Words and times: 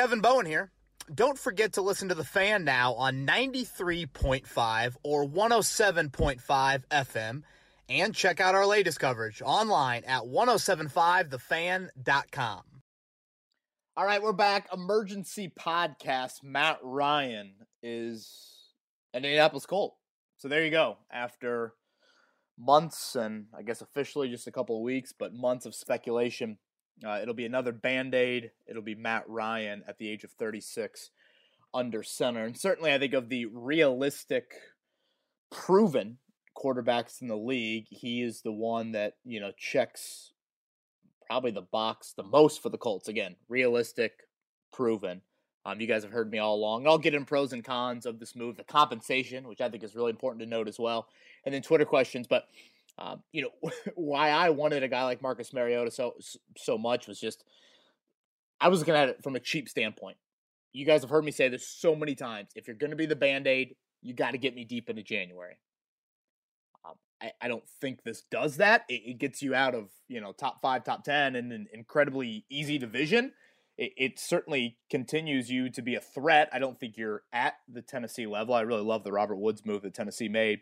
Kevin 0.00 0.22
Bowen 0.22 0.46
here. 0.46 0.72
Don't 1.14 1.38
forget 1.38 1.74
to 1.74 1.82
listen 1.82 2.08
to 2.08 2.14
The 2.14 2.24
Fan 2.24 2.64
now 2.64 2.94
on 2.94 3.26
93.5 3.26 4.96
or 5.02 5.26
107.5 5.26 6.84
FM 6.90 7.42
and 7.86 8.14
check 8.14 8.40
out 8.40 8.54
our 8.54 8.64
latest 8.64 8.98
coverage 8.98 9.42
online 9.44 10.04
at 10.04 10.22
1075thefan.com. 10.22 12.62
All 13.94 14.06
right, 14.06 14.22
we're 14.22 14.32
back. 14.32 14.70
Emergency 14.72 15.52
podcast. 15.60 16.42
Matt 16.42 16.78
Ryan 16.82 17.52
is 17.82 18.70
an 19.12 19.26
Indianapolis 19.26 19.66
Colt. 19.66 19.96
So 20.38 20.48
there 20.48 20.64
you 20.64 20.70
go. 20.70 20.96
After 21.12 21.74
months 22.58 23.16
and 23.16 23.48
I 23.54 23.60
guess 23.60 23.82
officially 23.82 24.30
just 24.30 24.46
a 24.46 24.52
couple 24.52 24.78
of 24.78 24.82
weeks, 24.82 25.12
but 25.12 25.34
months 25.34 25.66
of 25.66 25.74
speculation, 25.74 26.56
uh, 27.06 27.18
it'll 27.22 27.34
be 27.34 27.46
another 27.46 27.72
band 27.72 28.14
aid. 28.14 28.50
It'll 28.66 28.82
be 28.82 28.94
Matt 28.94 29.28
Ryan 29.28 29.82
at 29.86 29.98
the 29.98 30.08
age 30.08 30.24
of 30.24 30.30
36 30.32 31.10
under 31.72 32.02
center. 32.02 32.44
And 32.44 32.56
certainly, 32.56 32.92
I 32.92 32.98
think 32.98 33.14
of 33.14 33.28
the 33.28 33.46
realistic, 33.46 34.54
proven 35.50 36.18
quarterbacks 36.56 37.22
in 37.22 37.28
the 37.28 37.36
league, 37.36 37.86
he 37.88 38.22
is 38.22 38.42
the 38.42 38.52
one 38.52 38.92
that, 38.92 39.14
you 39.24 39.40
know, 39.40 39.52
checks 39.56 40.32
probably 41.26 41.52
the 41.52 41.62
box 41.62 42.12
the 42.16 42.22
most 42.22 42.62
for 42.62 42.68
the 42.68 42.78
Colts. 42.78 43.08
Again, 43.08 43.36
realistic, 43.48 44.12
proven. 44.72 45.22
Um, 45.64 45.80
you 45.80 45.86
guys 45.86 46.02
have 46.02 46.12
heard 46.12 46.30
me 46.30 46.38
all 46.38 46.56
along. 46.56 46.86
I'll 46.86 46.98
get 46.98 47.14
in 47.14 47.24
pros 47.24 47.52
and 47.52 47.64
cons 47.64 48.06
of 48.06 48.18
this 48.18 48.34
move, 48.34 48.56
the 48.56 48.64
compensation, 48.64 49.46
which 49.46 49.60
I 49.60 49.68
think 49.68 49.84
is 49.84 49.94
really 49.94 50.10
important 50.10 50.42
to 50.42 50.48
note 50.48 50.68
as 50.68 50.78
well, 50.78 51.06
and 51.44 51.54
then 51.54 51.62
Twitter 51.62 51.84
questions. 51.84 52.26
But 52.26 52.48
um, 52.98 53.22
you 53.32 53.42
know 53.42 53.70
why 53.94 54.30
I 54.30 54.50
wanted 54.50 54.82
a 54.82 54.88
guy 54.88 55.04
like 55.04 55.22
Marcus 55.22 55.52
Mariota 55.52 55.90
so 55.90 56.14
so 56.56 56.78
much 56.78 57.06
was 57.06 57.20
just 57.20 57.44
I 58.60 58.68
was 58.68 58.80
looking 58.80 58.94
at 58.94 59.08
it 59.08 59.22
from 59.22 59.36
a 59.36 59.40
cheap 59.40 59.68
standpoint. 59.68 60.18
You 60.72 60.84
guys 60.84 61.00
have 61.00 61.10
heard 61.10 61.24
me 61.24 61.32
say 61.32 61.48
this 61.48 61.66
so 61.66 61.96
many 61.96 62.14
times. 62.14 62.50
If 62.54 62.68
you're 62.68 62.76
going 62.76 62.90
to 62.90 62.96
be 62.96 63.06
the 63.06 63.16
band 63.16 63.46
aid, 63.46 63.74
you 64.02 64.14
got 64.14 64.32
to 64.32 64.38
get 64.38 64.54
me 64.54 64.64
deep 64.64 64.88
into 64.88 65.02
January. 65.02 65.58
Um, 66.84 66.94
I, 67.20 67.32
I, 67.40 67.48
don't 67.48 67.68
think 67.80 68.02
this 68.02 68.22
does 68.30 68.58
that. 68.58 68.84
It, 68.88 69.02
it, 69.04 69.18
gets 69.18 69.42
you 69.42 69.54
out 69.54 69.74
of 69.74 69.90
you 70.08 70.20
know 70.20 70.32
top 70.32 70.60
five, 70.62 70.84
top 70.84 71.04
ten, 71.04 71.36
in 71.36 71.52
an 71.52 71.66
incredibly 71.72 72.44
easy 72.50 72.78
division. 72.78 73.32
It, 73.76 73.92
it, 73.96 74.18
certainly 74.18 74.78
continues 74.90 75.50
you 75.50 75.70
to 75.70 75.82
be 75.82 75.94
a 75.94 76.00
threat. 76.00 76.48
I 76.52 76.58
don't 76.58 76.78
think 76.78 76.96
you're 76.96 77.22
at 77.32 77.54
the 77.68 77.82
Tennessee 77.82 78.26
level. 78.26 78.54
I 78.54 78.60
really 78.62 78.82
love 78.82 79.04
the 79.04 79.12
Robert 79.12 79.36
Woods 79.36 79.64
move 79.64 79.82
that 79.82 79.94
Tennessee 79.94 80.28
made, 80.28 80.60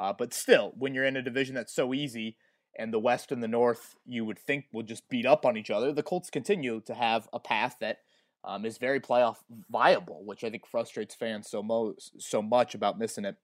uh, 0.00 0.14
but 0.16 0.32
still, 0.32 0.72
when 0.78 0.94
you're 0.94 1.04
in 1.04 1.18
a 1.18 1.22
division 1.22 1.54
that's 1.54 1.74
so 1.74 1.92
easy, 1.92 2.38
and 2.78 2.90
the 2.90 2.98
West 2.98 3.30
and 3.30 3.42
the 3.42 3.48
North, 3.48 3.96
you 4.06 4.24
would 4.24 4.38
think 4.38 4.64
will 4.72 4.82
just 4.82 5.10
beat 5.10 5.26
up 5.26 5.44
on 5.44 5.58
each 5.58 5.70
other. 5.70 5.92
The 5.92 6.02
Colts 6.02 6.30
continue 6.30 6.80
to 6.86 6.94
have 6.94 7.28
a 7.34 7.38
path 7.38 7.76
that 7.80 7.98
um, 8.42 8.64
is 8.64 8.78
very 8.78 8.98
playoff 8.98 9.36
viable, 9.70 10.24
which 10.24 10.42
I 10.42 10.48
think 10.48 10.66
frustrates 10.66 11.14
fans 11.14 11.50
so 11.50 11.62
mo- 11.62 11.96
so 12.18 12.40
much 12.40 12.74
about 12.74 12.98
missing 12.98 13.26
it 13.26 13.36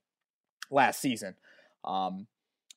last 0.71 0.99
season. 0.99 1.35
Um, 1.85 2.27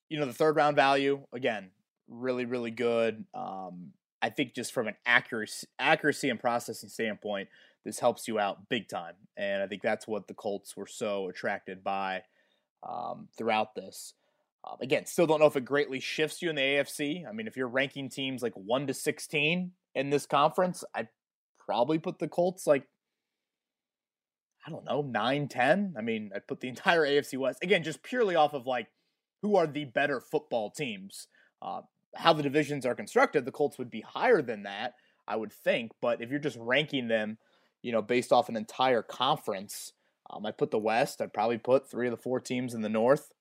you 0.09 0.19
know, 0.19 0.25
the 0.25 0.33
third 0.33 0.57
round 0.57 0.75
value 0.75 1.21
again, 1.31 1.69
really 2.09 2.43
really 2.43 2.71
good. 2.71 3.23
Um, 3.33 3.93
I 4.21 4.29
think 4.29 4.55
just 4.55 4.73
from 4.73 4.89
an 4.89 4.95
accuracy 5.05 5.67
accuracy 5.79 6.29
and 6.29 6.39
processing 6.39 6.89
standpoint, 6.89 7.47
this 7.85 7.99
helps 7.99 8.27
you 8.27 8.39
out 8.39 8.67
big 8.67 8.89
time, 8.89 9.13
and 9.37 9.63
I 9.63 9.67
think 9.67 9.83
that's 9.83 10.05
what 10.05 10.27
the 10.27 10.33
Colts 10.33 10.75
were 10.75 10.87
so 10.87 11.29
attracted 11.29 11.81
by 11.81 12.23
um, 12.87 13.27
throughout 13.37 13.75
this. 13.75 14.13
Um, 14.67 14.77
again, 14.81 15.05
still 15.05 15.27
don't 15.27 15.39
know 15.39 15.45
if 15.45 15.55
it 15.55 15.65
greatly 15.65 15.99
shifts 15.99 16.41
you 16.41 16.49
in 16.49 16.55
the 16.55 16.61
AFC. 16.61 17.27
I 17.27 17.31
mean, 17.31 17.47
if 17.47 17.55
you're 17.55 17.67
ranking 17.67 18.09
teams 18.09 18.41
like 18.41 18.53
one 18.55 18.87
to 18.87 18.93
sixteen 18.93 19.71
in 19.95 20.09
this 20.09 20.25
conference, 20.25 20.83
I'd 20.93 21.07
probably 21.57 21.99
put 21.99 22.19
the 22.19 22.27
Colts 22.27 22.67
like 22.67 22.87
I 24.67 24.71
don't 24.71 24.85
know, 24.85 25.01
9 25.01 25.47
10. 25.47 25.95
I 25.97 26.01
mean, 26.01 26.31
I 26.35 26.39
put 26.39 26.59
the 26.59 26.67
entire 26.69 27.05
AFC 27.05 27.37
West 27.37 27.63
again, 27.63 27.83
just 27.83 28.03
purely 28.03 28.35
off 28.35 28.53
of 28.53 28.67
like 28.67 28.87
who 29.41 29.55
are 29.55 29.67
the 29.67 29.85
better 29.85 30.19
football 30.19 30.69
teams. 30.71 31.27
Uh, 31.61 31.81
how 32.15 32.33
the 32.33 32.43
divisions 32.43 32.85
are 32.85 32.95
constructed, 32.95 33.45
the 33.45 33.51
Colts 33.51 33.77
would 33.77 33.89
be 33.89 34.01
higher 34.01 34.41
than 34.41 34.63
that, 34.63 34.93
I 35.27 35.35
would 35.35 35.53
think. 35.53 35.91
But 36.01 36.21
if 36.21 36.29
you're 36.29 36.39
just 36.39 36.57
ranking 36.59 37.07
them, 37.07 37.37
you 37.81 37.91
know, 37.91 38.01
based 38.01 38.31
off 38.31 38.49
an 38.49 38.57
entire 38.57 39.03
conference, 39.03 39.93
um, 40.29 40.45
I 40.45 40.51
put 40.51 40.71
the 40.71 40.77
West. 40.77 41.21
I'd 41.21 41.33
probably 41.33 41.57
put 41.57 41.89
three 41.89 42.07
of 42.07 42.11
the 42.11 42.21
four 42.21 42.39
teams 42.39 42.73
in 42.73 42.81
the 42.81 42.89
North. 42.89 43.31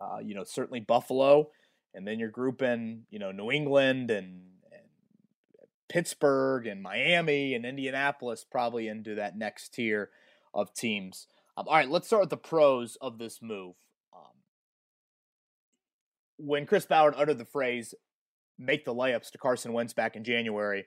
Uh, 0.00 0.18
you 0.18 0.34
know, 0.34 0.44
certainly 0.44 0.80
Buffalo, 0.80 1.48
and 1.94 2.06
then 2.06 2.18
you're 2.18 2.28
grouping, 2.28 3.04
you 3.10 3.18
know, 3.18 3.32
New 3.32 3.50
England 3.50 4.10
and 4.10 4.42
Pittsburgh 5.88 6.66
and 6.66 6.82
Miami 6.82 7.54
and 7.54 7.64
Indianapolis 7.64 8.44
probably 8.44 8.88
into 8.88 9.14
that 9.14 9.38
next 9.38 9.74
tier 9.74 10.10
of 10.52 10.74
teams. 10.74 11.26
Um, 11.56 11.66
all 11.68 11.76
right, 11.76 11.88
let's 11.88 12.06
start 12.06 12.22
with 12.22 12.30
the 12.30 12.36
pros 12.36 12.96
of 13.00 13.18
this 13.18 13.40
move. 13.40 13.76
Um, 14.14 14.32
when 16.38 16.66
Chris 16.66 16.86
Ballard 16.86 17.14
uttered 17.16 17.38
the 17.38 17.44
phrase 17.44 17.94
"make 18.58 18.84
the 18.84 18.94
layups" 18.94 19.30
to 19.30 19.38
Carson 19.38 19.72
Wentz 19.72 19.92
back 19.92 20.16
in 20.16 20.24
January, 20.24 20.86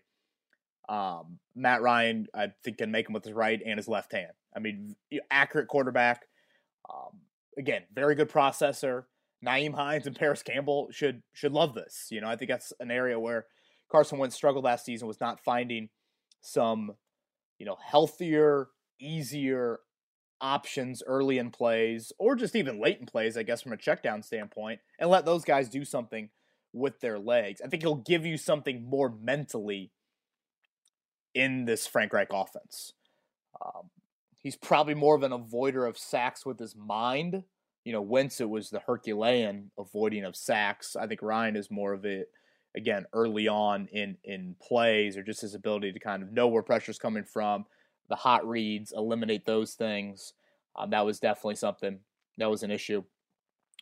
um, 0.89 1.37
Matt 1.55 1.81
Ryan, 1.81 2.27
I 2.33 2.47
think, 2.63 2.79
can 2.79 2.91
make 2.91 3.05
them 3.05 3.13
with 3.13 3.23
his 3.23 3.33
right 3.33 3.61
and 3.63 3.77
his 3.77 3.87
left 3.87 4.11
hand. 4.11 4.31
I 4.55 4.59
mean, 4.59 4.95
accurate 5.29 5.67
quarterback. 5.67 6.25
Um, 6.89 7.19
again, 7.57 7.83
very 7.93 8.15
good 8.15 8.29
processor. 8.29 9.03
Nyheim 9.45 9.75
Hines 9.75 10.07
and 10.07 10.15
Parris 10.15 10.43
Campbell 10.43 10.89
should 10.91 11.21
should 11.33 11.53
love 11.53 11.75
this. 11.75 12.07
You 12.09 12.21
know, 12.21 12.27
I 12.27 12.35
think 12.35 12.49
that's 12.49 12.73
an 12.79 12.91
area 12.91 13.19
where 13.19 13.45
Carson 13.89 14.17
Wentz 14.17 14.35
struggled 14.35 14.65
last 14.65 14.83
season 14.83 15.07
was 15.07 15.21
not 15.21 15.39
finding 15.39 15.89
some, 16.41 16.95
you 17.59 17.65
know, 17.65 17.77
healthier, 17.85 18.67
easier 18.99 19.79
options 20.41 21.03
early 21.05 21.37
in 21.37 21.51
plays 21.51 22.11
or 22.17 22.35
just 22.35 22.55
even 22.55 22.81
late 22.81 22.99
in 22.99 23.05
plays, 23.05 23.37
I 23.37 23.43
guess, 23.43 23.61
from 23.61 23.73
a 23.73 23.77
check 23.77 24.01
down 24.01 24.23
standpoint, 24.23 24.79
and 24.97 25.09
let 25.09 25.25
those 25.25 25.45
guys 25.45 25.69
do 25.69 25.85
something 25.85 26.29
with 26.73 26.99
their 26.99 27.19
legs. 27.19 27.61
I 27.63 27.67
think 27.67 27.83
he'll 27.83 27.95
give 27.95 28.25
you 28.25 28.37
something 28.37 28.83
more 28.89 29.13
mentally 29.21 29.91
in 31.33 31.65
this 31.65 31.87
Frank 31.87 32.13
Reich 32.13 32.29
offense. 32.31 32.93
Um, 33.63 33.89
he's 34.41 34.55
probably 34.55 34.93
more 34.93 35.15
of 35.15 35.23
an 35.23 35.31
avoider 35.31 35.87
of 35.87 35.97
sacks 35.97 36.45
with 36.45 36.59
his 36.59 36.75
mind. 36.75 37.43
You 37.83 37.93
know, 37.93 38.01
Wentz, 38.01 38.41
it 38.41 38.49
was 38.49 38.69
the 38.69 38.79
Herculean 38.79 39.71
avoiding 39.77 40.25
of 40.25 40.35
sacks. 40.35 40.95
I 40.95 41.07
think 41.07 41.21
Ryan 41.21 41.55
is 41.55 41.71
more 41.71 41.93
of 41.93 42.05
it 42.05 42.29
again 42.75 43.05
early 43.13 43.47
on 43.47 43.87
in 43.91 44.17
in 44.23 44.55
plays 44.61 45.17
or 45.17 45.23
just 45.23 45.41
his 45.41 45.55
ability 45.55 45.91
to 45.91 45.99
kind 45.99 46.21
of 46.21 46.31
know 46.31 46.47
where 46.47 46.61
pressure's 46.61 46.99
coming 46.99 47.23
from, 47.23 47.65
the 48.09 48.15
hot 48.15 48.47
reads, 48.47 48.93
eliminate 48.95 49.45
those 49.45 49.73
things. 49.73 50.33
Um, 50.75 50.91
that 50.91 51.05
was 51.05 51.19
definitely 51.19 51.55
something 51.55 51.99
that 52.37 52.49
was 52.49 52.63
an 52.63 52.71
issue 52.71 53.03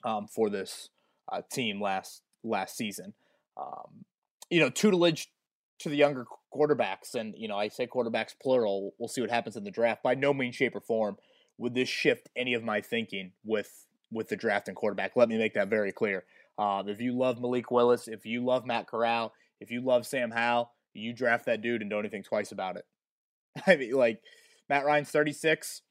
um, 0.03 0.27
for 0.27 0.49
this 0.49 0.89
uh, 1.31 1.41
team 1.51 1.81
last 1.81 2.21
last 2.43 2.77
season. 2.77 3.13
Um, 3.57 4.05
you 4.49 4.59
know, 4.59 4.69
tutelage 4.69 5.31
to 5.79 5.89
the 5.89 5.97
younger 5.97 6.25
quarterbacks, 6.57 7.15
and 7.15 7.33
you 7.37 7.47
know, 7.47 7.57
I 7.57 7.67
say 7.67 7.87
quarterbacks 7.87 8.33
plural. 8.41 8.93
We'll 8.97 9.09
see 9.09 9.21
what 9.21 9.29
happens 9.29 9.55
in 9.55 9.63
the 9.63 9.71
draft. 9.71 10.03
By 10.03 10.15
no 10.15 10.33
means, 10.33 10.55
shape, 10.55 10.75
or 10.75 10.81
form 10.81 11.17
would 11.57 11.73
this 11.73 11.89
shift 11.89 12.29
any 12.35 12.53
of 12.53 12.63
my 12.63 12.81
thinking 12.81 13.31
with 13.43 13.87
with 14.11 14.29
the 14.29 14.35
draft 14.35 14.67
and 14.67 14.77
quarterback. 14.77 15.15
Let 15.15 15.29
me 15.29 15.37
make 15.37 15.53
that 15.55 15.69
very 15.69 15.91
clear. 15.91 16.23
Um, 16.57 16.87
if 16.87 17.01
you 17.01 17.17
love 17.17 17.39
Malik 17.39 17.69
Willis, 17.71 18.07
if 18.07 18.25
you 18.25 18.43
love 18.43 18.65
Matt 18.65 18.87
Corral, 18.87 19.33
if 19.59 19.69
you 19.69 19.81
love 19.81 20.07
Sam 20.07 20.31
Howell, 20.31 20.71
you 20.93 21.13
draft 21.13 21.45
that 21.45 21.61
dude 21.61 21.81
and 21.81 21.89
don't 21.89 21.99
even 21.99 22.11
think 22.11 22.25
twice 22.25 22.51
about 22.51 22.77
it. 22.77 22.85
I 23.67 23.75
mean, 23.75 23.91
like 23.93 24.21
Matt 24.69 24.85
Ryan's 24.85 25.11
36, 25.11 25.81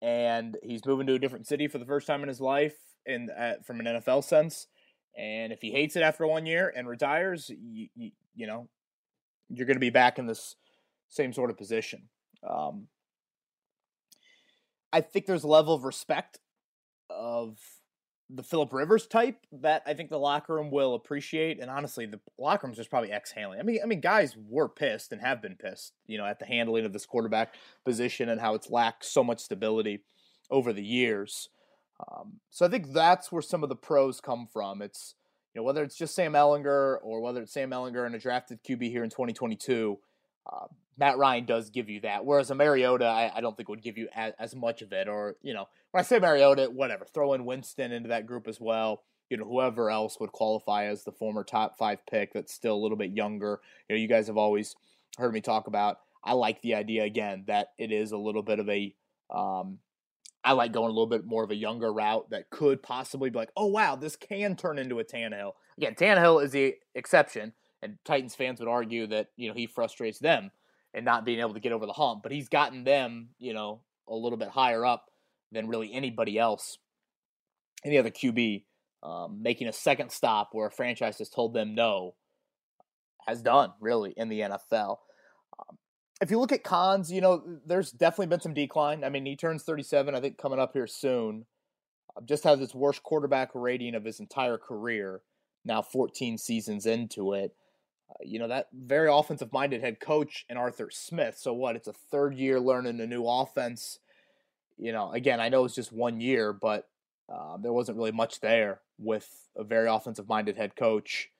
and 0.00 0.56
he's 0.62 0.86
moving 0.86 1.06
to 1.08 1.14
a 1.14 1.18
different 1.18 1.46
city 1.46 1.68
for 1.68 1.78
the 1.78 1.84
first 1.84 2.06
time 2.06 2.22
in 2.22 2.28
his 2.28 2.40
life, 2.40 2.76
in 3.04 3.28
uh, 3.30 3.54
from 3.66 3.80
an 3.80 3.86
NFL 3.86 4.24
sense. 4.24 4.66
And 5.16 5.52
if 5.52 5.60
he 5.60 5.72
hates 5.72 5.96
it 5.96 6.02
after 6.02 6.26
one 6.26 6.46
year 6.46 6.72
and 6.74 6.88
retires, 6.88 7.50
you, 7.50 7.88
you, 7.96 8.10
you 8.34 8.46
know, 8.46 8.68
you're 9.48 9.66
going 9.66 9.76
to 9.76 9.80
be 9.80 9.90
back 9.90 10.18
in 10.18 10.26
this 10.26 10.56
same 11.08 11.32
sort 11.32 11.50
of 11.50 11.56
position. 11.56 12.08
Um, 12.48 12.88
I 14.92 15.00
think 15.00 15.26
there's 15.26 15.44
a 15.44 15.48
level 15.48 15.74
of 15.74 15.84
respect 15.84 16.38
of 17.10 17.58
the 18.30 18.42
Philip 18.42 18.72
Rivers 18.72 19.06
type 19.06 19.46
that 19.52 19.82
I 19.86 19.94
think 19.94 20.10
the 20.10 20.18
locker 20.18 20.54
room 20.54 20.70
will 20.70 20.94
appreciate. 20.94 21.60
And 21.60 21.70
honestly, 21.70 22.04
the 22.04 22.20
locker 22.38 22.66
room's 22.66 22.76
just 22.76 22.90
probably 22.90 23.10
exhaling. 23.10 23.58
I 23.58 23.62
mean, 23.62 23.80
I 23.82 23.86
mean, 23.86 24.00
guys 24.00 24.36
were 24.36 24.68
pissed 24.68 25.12
and 25.12 25.20
have 25.20 25.40
been 25.40 25.56
pissed, 25.56 25.94
you 26.06 26.18
know, 26.18 26.26
at 26.26 26.38
the 26.38 26.46
handling 26.46 26.84
of 26.84 26.92
this 26.92 27.06
quarterback 27.06 27.54
position 27.84 28.28
and 28.28 28.40
how 28.40 28.54
it's 28.54 28.70
lacked 28.70 29.04
so 29.04 29.24
much 29.24 29.40
stability 29.40 30.00
over 30.50 30.72
the 30.72 30.84
years. 30.84 31.48
Um, 32.00 32.40
so 32.50 32.66
I 32.66 32.68
think 32.68 32.92
that's 32.92 33.32
where 33.32 33.42
some 33.42 33.62
of 33.62 33.68
the 33.68 33.76
pros 33.76 34.20
come 34.20 34.46
from. 34.52 34.82
It's 34.82 35.14
you 35.54 35.60
know 35.60 35.64
whether 35.64 35.82
it's 35.82 35.96
just 35.96 36.14
Sam 36.14 36.32
Ehlinger 36.32 36.98
or 37.02 37.20
whether 37.20 37.42
it's 37.42 37.52
Sam 37.52 37.70
Ehlinger 37.70 38.06
and 38.06 38.14
a 38.14 38.18
drafted 38.18 38.62
QB 38.62 38.90
here 38.90 39.04
in 39.04 39.10
2022. 39.10 39.98
Uh, 40.50 40.66
Matt 40.96 41.18
Ryan 41.18 41.44
does 41.44 41.70
give 41.70 41.88
you 41.88 42.00
that, 42.00 42.24
whereas 42.24 42.50
a 42.50 42.54
Mariota, 42.54 43.06
I, 43.06 43.32
I 43.36 43.40
don't 43.40 43.56
think 43.56 43.68
would 43.68 43.82
give 43.82 43.96
you 43.96 44.08
as, 44.12 44.32
as, 44.38 44.56
much 44.56 44.82
of 44.82 44.92
it. 44.92 45.08
Or 45.08 45.36
you 45.42 45.54
know, 45.54 45.68
when 45.92 46.00
I 46.00 46.04
say 46.04 46.18
Mariota, 46.18 46.64
whatever, 46.72 47.04
throw 47.04 47.34
in 47.34 47.44
Winston 47.44 47.92
into 47.92 48.08
that 48.08 48.26
group 48.26 48.48
as 48.48 48.60
well. 48.60 49.02
You 49.30 49.36
know, 49.36 49.44
whoever 49.44 49.90
else 49.90 50.18
would 50.20 50.32
qualify 50.32 50.86
as 50.86 51.04
the 51.04 51.12
former 51.12 51.44
top 51.44 51.76
five 51.78 51.98
pick 52.10 52.32
that's 52.32 52.52
still 52.52 52.74
a 52.74 52.82
little 52.82 52.96
bit 52.96 53.10
younger. 53.10 53.60
You 53.88 53.94
know, 53.94 54.00
you 54.00 54.08
guys 54.08 54.26
have 54.26 54.38
always 54.38 54.74
heard 55.18 55.34
me 55.34 55.40
talk 55.42 55.66
about. 55.66 55.98
I 56.24 56.32
like 56.32 56.62
the 56.62 56.74
idea 56.74 57.04
again 57.04 57.44
that 57.46 57.72
it 57.78 57.92
is 57.92 58.12
a 58.12 58.18
little 58.18 58.42
bit 58.42 58.58
of 58.58 58.68
a 58.68 58.94
um, 59.30 59.78
I 60.44 60.52
like 60.52 60.72
going 60.72 60.86
a 60.86 60.92
little 60.92 61.08
bit 61.08 61.26
more 61.26 61.44
of 61.44 61.50
a 61.50 61.56
younger 61.56 61.92
route 61.92 62.30
that 62.30 62.50
could 62.50 62.82
possibly 62.82 63.30
be 63.30 63.38
like, 63.38 63.52
oh 63.56 63.66
wow, 63.66 63.96
this 63.96 64.16
can 64.16 64.56
turn 64.56 64.78
into 64.78 64.98
a 65.00 65.04
Tannehill. 65.04 65.52
Again, 65.76 65.94
Tannehill 65.94 66.42
is 66.44 66.52
the 66.52 66.74
exception, 66.94 67.52
and 67.82 67.98
Titans 68.04 68.34
fans 68.34 68.60
would 68.60 68.68
argue 68.68 69.06
that 69.08 69.28
you 69.36 69.48
know 69.48 69.54
he 69.54 69.66
frustrates 69.66 70.18
them 70.18 70.50
and 70.94 71.04
not 71.04 71.24
being 71.24 71.40
able 71.40 71.54
to 71.54 71.60
get 71.60 71.72
over 71.72 71.86
the 71.86 71.92
hump, 71.92 72.22
but 72.22 72.32
he's 72.32 72.48
gotten 72.48 72.84
them 72.84 73.30
you 73.38 73.52
know 73.52 73.82
a 74.08 74.14
little 74.14 74.38
bit 74.38 74.48
higher 74.48 74.84
up 74.84 75.06
than 75.52 75.68
really 75.68 75.92
anybody 75.92 76.38
else, 76.38 76.78
any 77.84 77.98
other 77.98 78.10
QB, 78.10 78.64
um, 79.02 79.42
making 79.42 79.68
a 79.68 79.72
second 79.72 80.10
stop 80.10 80.50
where 80.52 80.68
a 80.68 80.70
franchise 80.70 81.18
has 81.18 81.28
told 81.28 81.54
them 81.54 81.74
no, 81.74 82.14
has 83.26 83.42
done 83.42 83.72
really 83.80 84.14
in 84.16 84.28
the 84.28 84.40
NFL. 84.40 84.98
If 86.20 86.30
you 86.30 86.38
look 86.38 86.52
at 86.52 86.64
cons, 86.64 87.12
you 87.12 87.20
know, 87.20 87.42
there's 87.66 87.92
definitely 87.92 88.26
been 88.26 88.40
some 88.40 88.54
decline. 88.54 89.04
I 89.04 89.08
mean, 89.08 89.24
he 89.24 89.36
turns 89.36 89.62
37, 89.62 90.14
I 90.14 90.20
think, 90.20 90.36
coming 90.36 90.58
up 90.58 90.72
here 90.72 90.86
soon. 90.86 91.46
Uh, 92.16 92.22
just 92.22 92.44
has 92.44 92.60
its 92.60 92.74
worst 92.74 93.02
quarterback 93.02 93.50
rating 93.54 93.94
of 93.94 94.04
his 94.04 94.18
entire 94.18 94.58
career, 94.58 95.22
now 95.64 95.80
14 95.80 96.36
seasons 96.38 96.86
into 96.86 97.34
it. 97.34 97.54
Uh, 98.10 98.14
you 98.24 98.38
know, 98.38 98.48
that 98.48 98.68
very 98.72 99.08
offensive 99.12 99.52
minded 99.52 99.80
head 99.80 100.00
coach 100.00 100.44
in 100.48 100.56
Arthur 100.56 100.90
Smith. 100.90 101.36
So, 101.38 101.52
what? 101.52 101.76
It's 101.76 101.88
a 101.88 101.92
third 101.92 102.34
year 102.34 102.58
learning 102.58 103.00
a 103.00 103.06
new 103.06 103.24
offense. 103.26 104.00
You 104.76 104.92
know, 104.92 105.12
again, 105.12 105.40
I 105.40 105.48
know 105.48 105.64
it's 105.64 105.74
just 105.74 105.92
one 105.92 106.20
year, 106.20 106.52
but 106.52 106.88
uh, 107.32 107.58
there 107.58 107.72
wasn't 107.72 107.98
really 107.98 108.12
much 108.12 108.40
there 108.40 108.80
with 108.98 109.48
a 109.56 109.62
very 109.62 109.88
offensive 109.88 110.28
minded 110.28 110.56
head 110.56 110.74
coach 110.74 111.30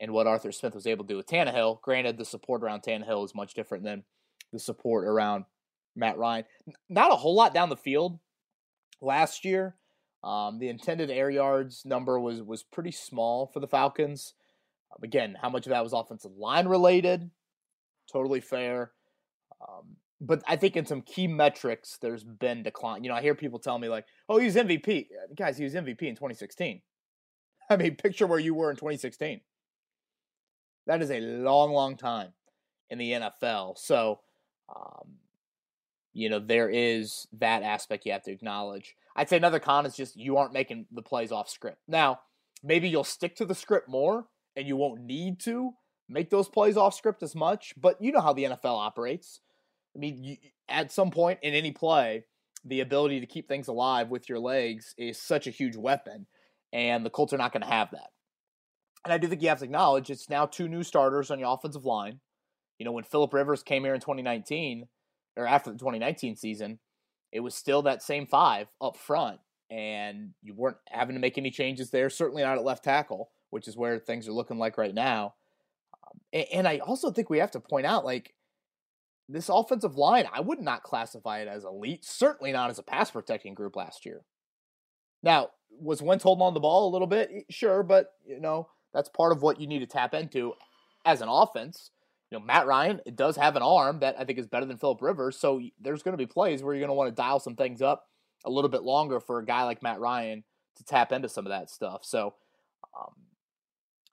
and 0.00 0.12
what 0.12 0.26
Arthur 0.26 0.52
Smith 0.52 0.74
was 0.74 0.86
able 0.86 1.04
to 1.04 1.12
do 1.12 1.16
with 1.16 1.26
Tannehill. 1.26 1.80
Granted, 1.80 2.18
the 2.18 2.24
support 2.24 2.62
around 2.62 2.82
Tannehill 2.82 3.24
is 3.24 3.34
much 3.34 3.54
different 3.54 3.84
than 3.84 4.04
the 4.52 4.58
support 4.58 5.06
around 5.06 5.44
Matt 5.96 6.18
Ryan. 6.18 6.44
Not 6.88 7.12
a 7.12 7.16
whole 7.16 7.34
lot 7.34 7.54
down 7.54 7.68
the 7.68 7.76
field 7.76 8.18
last 9.00 9.44
year. 9.44 9.76
Um, 10.24 10.58
the 10.58 10.68
intended 10.68 11.10
air 11.10 11.30
yards 11.30 11.84
number 11.84 12.18
was 12.18 12.42
was 12.42 12.62
pretty 12.62 12.90
small 12.90 13.46
for 13.46 13.60
the 13.60 13.68
Falcons. 13.68 14.34
Um, 14.92 15.04
again, 15.04 15.36
how 15.40 15.48
much 15.48 15.66
of 15.66 15.70
that 15.70 15.82
was 15.82 15.92
offensive 15.92 16.32
line 16.36 16.66
related? 16.66 17.30
Totally 18.12 18.40
fair. 18.40 18.92
Um, 19.60 19.96
but 20.20 20.42
I 20.48 20.56
think 20.56 20.76
in 20.76 20.86
some 20.86 21.02
key 21.02 21.28
metrics, 21.28 21.98
there's 22.02 22.24
been 22.24 22.64
decline. 22.64 23.04
You 23.04 23.10
know, 23.10 23.16
I 23.16 23.22
hear 23.22 23.36
people 23.36 23.60
tell 23.60 23.78
me 23.78 23.88
like, 23.88 24.06
"Oh, 24.28 24.38
he's 24.38 24.56
MVP." 24.56 25.06
Guys, 25.36 25.56
he 25.56 25.64
was 25.64 25.74
MVP 25.74 26.02
in 26.02 26.14
2016. 26.14 26.80
I 27.70 27.76
mean, 27.76 27.96
picture 27.96 28.26
where 28.26 28.38
you 28.38 28.54
were 28.54 28.70
in 28.70 28.76
2016. 28.76 29.40
That 30.86 31.02
is 31.02 31.10
a 31.10 31.20
long, 31.20 31.72
long 31.72 31.96
time 31.96 32.32
in 32.90 32.98
the 32.98 33.12
NFL. 33.12 33.78
So 33.78 34.20
um, 34.74 35.18
you 36.12 36.28
know, 36.28 36.38
there 36.38 36.68
is 36.68 37.26
that 37.38 37.62
aspect 37.62 38.06
you 38.06 38.12
have 38.12 38.24
to 38.24 38.32
acknowledge. 38.32 38.96
I'd 39.14 39.28
say 39.28 39.36
another 39.36 39.60
con 39.60 39.86
is 39.86 39.96
just 39.96 40.16
you 40.16 40.36
aren't 40.36 40.52
making 40.52 40.86
the 40.90 41.02
plays 41.02 41.32
off 41.32 41.48
script. 41.48 41.80
Now, 41.86 42.20
maybe 42.62 42.88
you'll 42.88 43.04
stick 43.04 43.36
to 43.36 43.44
the 43.44 43.54
script 43.54 43.88
more 43.88 44.26
and 44.56 44.66
you 44.66 44.76
won't 44.76 45.02
need 45.02 45.38
to 45.40 45.74
make 46.08 46.30
those 46.30 46.48
plays 46.48 46.76
off 46.76 46.94
script 46.94 47.22
as 47.22 47.34
much, 47.34 47.74
but 47.76 48.00
you 48.00 48.12
know 48.12 48.20
how 48.20 48.32
the 48.32 48.44
NFL 48.44 48.78
operates. 48.78 49.40
I 49.94 49.98
mean, 49.98 50.24
you, 50.24 50.36
at 50.68 50.90
some 50.90 51.10
point 51.10 51.38
in 51.42 51.54
any 51.54 51.70
play, 51.72 52.24
the 52.64 52.80
ability 52.80 53.20
to 53.20 53.26
keep 53.26 53.48
things 53.48 53.68
alive 53.68 54.08
with 54.08 54.28
your 54.28 54.38
legs 54.38 54.94
is 54.96 55.20
such 55.20 55.46
a 55.46 55.50
huge 55.50 55.76
weapon, 55.76 56.26
and 56.72 57.04
the 57.04 57.10
Colts 57.10 57.32
are 57.32 57.38
not 57.38 57.52
going 57.52 57.62
to 57.62 57.68
have 57.68 57.90
that. 57.92 58.10
And 59.04 59.12
I 59.12 59.18
do 59.18 59.28
think 59.28 59.42
you 59.42 59.48
have 59.48 59.60
to 59.60 59.64
acknowledge 59.64 60.10
it's 60.10 60.28
now 60.28 60.46
two 60.46 60.68
new 60.68 60.82
starters 60.82 61.30
on 61.30 61.40
the 61.40 61.48
offensive 61.48 61.84
line. 61.84 62.20
You 62.78 62.84
know, 62.84 62.92
when 62.92 63.04
Philip 63.04 63.32
Rivers 63.32 63.62
came 63.62 63.84
here 63.84 63.94
in 63.94 64.00
2019 64.00 64.86
or 65.36 65.46
after 65.46 65.70
the 65.70 65.78
2019 65.78 66.36
season, 66.36 66.78
it 67.32 67.40
was 67.40 67.54
still 67.54 67.82
that 67.82 68.02
same 68.02 68.26
five 68.26 68.68
up 68.80 68.96
front, 68.96 69.40
and 69.70 70.32
you 70.42 70.54
weren't 70.54 70.78
having 70.88 71.14
to 71.14 71.20
make 71.20 71.36
any 71.36 71.50
changes 71.50 71.90
there. 71.90 72.08
Certainly 72.08 72.42
not 72.42 72.56
at 72.56 72.64
left 72.64 72.84
tackle, 72.84 73.30
which 73.50 73.68
is 73.68 73.76
where 73.76 73.98
things 73.98 74.28
are 74.28 74.32
looking 74.32 74.58
like 74.58 74.78
right 74.78 74.94
now. 74.94 75.34
Um, 75.92 76.20
and, 76.32 76.46
and 76.52 76.68
I 76.68 76.78
also 76.78 77.10
think 77.10 77.28
we 77.28 77.38
have 77.38 77.50
to 77.52 77.60
point 77.60 77.86
out, 77.86 78.04
like, 78.04 78.34
this 79.28 79.50
offensive 79.50 79.96
line, 79.96 80.26
I 80.32 80.40
would 80.40 80.60
not 80.60 80.82
classify 80.82 81.40
it 81.40 81.48
as 81.48 81.64
elite. 81.64 82.04
Certainly 82.04 82.52
not 82.52 82.70
as 82.70 82.78
a 82.78 82.82
pass 82.82 83.10
protecting 83.10 83.52
group 83.52 83.76
last 83.76 84.06
year. 84.06 84.22
Now, 85.22 85.50
was 85.70 86.00
Wentz 86.00 86.24
holding 86.24 86.42
on 86.42 86.54
the 86.54 86.60
ball 86.60 86.88
a 86.88 86.92
little 86.92 87.06
bit? 87.06 87.30
Sure, 87.50 87.82
but 87.82 88.12
you 88.26 88.40
know 88.40 88.68
that's 88.94 89.10
part 89.10 89.32
of 89.32 89.42
what 89.42 89.60
you 89.60 89.66
need 89.66 89.80
to 89.80 89.86
tap 89.86 90.14
into 90.14 90.54
as 91.04 91.20
an 91.20 91.28
offense 91.28 91.90
you 92.30 92.38
know, 92.38 92.44
Matt 92.44 92.66
Ryan 92.66 93.00
does 93.14 93.36
have 93.36 93.56
an 93.56 93.62
arm 93.62 94.00
that 94.00 94.16
I 94.18 94.24
think 94.24 94.38
is 94.38 94.46
better 94.46 94.66
than 94.66 94.76
Philip 94.76 95.00
Rivers. 95.00 95.38
So 95.38 95.60
there's 95.80 96.02
going 96.02 96.12
to 96.12 96.18
be 96.18 96.26
plays 96.26 96.62
where 96.62 96.74
you're 96.74 96.80
going 96.80 96.88
to 96.88 96.94
want 96.94 97.08
to 97.08 97.14
dial 97.14 97.40
some 97.40 97.56
things 97.56 97.80
up 97.80 98.06
a 98.44 98.50
little 98.50 98.68
bit 98.68 98.82
longer 98.82 99.18
for 99.18 99.38
a 99.38 99.44
guy 99.44 99.64
like 99.64 99.82
Matt 99.82 100.00
Ryan 100.00 100.44
to 100.76 100.84
tap 100.84 101.12
into 101.12 101.28
some 101.28 101.46
of 101.46 101.50
that 101.50 101.70
stuff. 101.70 102.04
So 102.04 102.34
um, 102.98 103.14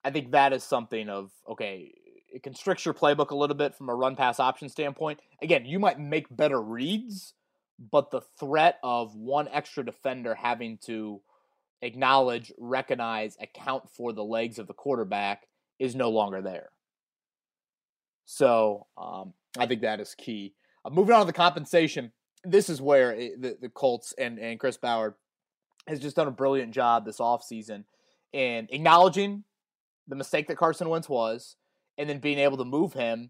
I 0.04 0.12
think 0.12 0.32
that 0.32 0.54
is 0.54 0.64
something 0.64 1.10
of, 1.10 1.32
okay, 1.50 1.94
it 2.34 2.44
constricts 2.44 2.86
your 2.86 2.94
playbook 2.94 3.32
a 3.32 3.36
little 3.36 3.56
bit 3.56 3.76
from 3.76 3.90
a 3.90 3.96
run 3.96 4.16
pass 4.16 4.40
option 4.40 4.70
standpoint. 4.70 5.20
Again, 5.42 5.66
you 5.66 5.80
might 5.80 6.00
make 6.00 6.26
better 6.36 6.62
reads, 6.62 7.34
but 7.92 8.12
the 8.12 8.22
threat 8.40 8.80
of 8.84 9.16
one 9.16 9.48
extra 9.50 9.86
defender 9.86 10.36
having 10.36 10.78
to 10.86 11.22
acknowledge, 11.82 12.52
recognize, 12.58 13.38
account 13.42 13.90
for 13.90 14.14
the 14.14 14.24
legs 14.24 14.58
of 14.58 14.68
the 14.68 14.74
quarterback 14.74 15.48
is 15.80 15.96
no 15.96 16.10
longer 16.10 16.42
there. 16.42 16.70
So 18.26 18.88
um, 18.98 19.34
I 19.58 19.66
think 19.66 19.82
that 19.82 20.00
is 20.00 20.16
key. 20.16 20.54
Uh, 20.84 20.90
moving 20.90 21.14
on 21.14 21.22
to 21.22 21.26
the 21.26 21.34
compensation, 21.34 22.12
this 22.44 22.70
is 22.70 22.82
where 22.82 23.14
it, 23.14 23.42
the, 23.42 23.58
the 23.62 23.70
Colts 23.70 24.14
and, 24.18 24.40
and 24.40 24.60
Chris 24.60 24.78
Ballard 24.78 25.16
has 25.88 26.00
just 26.00 26.16
done 26.16 26.28
a 26.28 26.32
brilliant 26.32 26.74
job 26.74 27.06
this 27.06 27.20
offseason 27.20 27.84
in 28.34 28.68
acknowledging 28.72 29.44
the 30.08 30.16
mistake 30.16 30.48
that 30.48 30.58
Carson 30.58 30.90
Wentz 30.90 31.08
was 31.08 31.56
and 31.98 32.10
then 32.10 32.20
being 32.20 32.40
able 32.40 32.58
to 32.58 32.66
move 32.66 32.94
him 32.94 33.30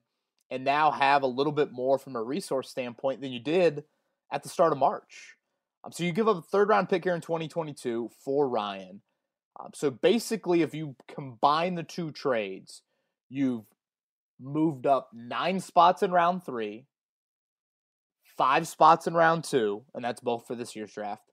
and 0.50 0.64
now 0.64 0.92
have 0.92 1.24
a 1.24 1.28
little 1.28 1.52
bit 1.52 1.72
more 1.72 1.98
from 1.98 2.16
a 2.16 2.24
resource 2.24 2.70
standpoint 2.70 3.22
than 3.22 3.32
you 3.32 3.40
did 3.40 3.84
at 4.32 4.44
the 4.44 4.50
start 4.50 4.72
of 4.72 4.78
March. 4.78 5.36
Um, 5.84 5.92
so 5.92 6.04
you 6.04 6.12
give 6.12 6.28
up 6.28 6.38
a 6.38 6.42
third 6.42 6.70
round 6.70 6.90
pick 6.90 7.04
here 7.04 7.16
in 7.16 7.22
2022 7.22 8.10
for 8.24 8.48
Ryan. 8.48 9.02
Um, 9.60 9.72
so 9.74 9.90
basically, 9.90 10.62
if 10.62 10.74
you 10.74 10.96
combine 11.08 11.76
the 11.76 11.84
two 11.84 12.12
trades, 12.12 12.82
you've 13.30 13.66
moved 14.40 14.86
up 14.86 15.10
nine 15.14 15.60
spots 15.60 16.04
in 16.04 16.12
round 16.12 16.46
three, 16.46 16.86
five 18.38 18.68
spots 18.68 19.08
in 19.08 19.14
round 19.14 19.44
two, 19.44 19.84
and 19.94 20.04
that's 20.04 20.22
both 20.22 20.48
for 20.48 20.56
this 20.56 20.76
year's 20.76 20.94
draft. 20.94 21.32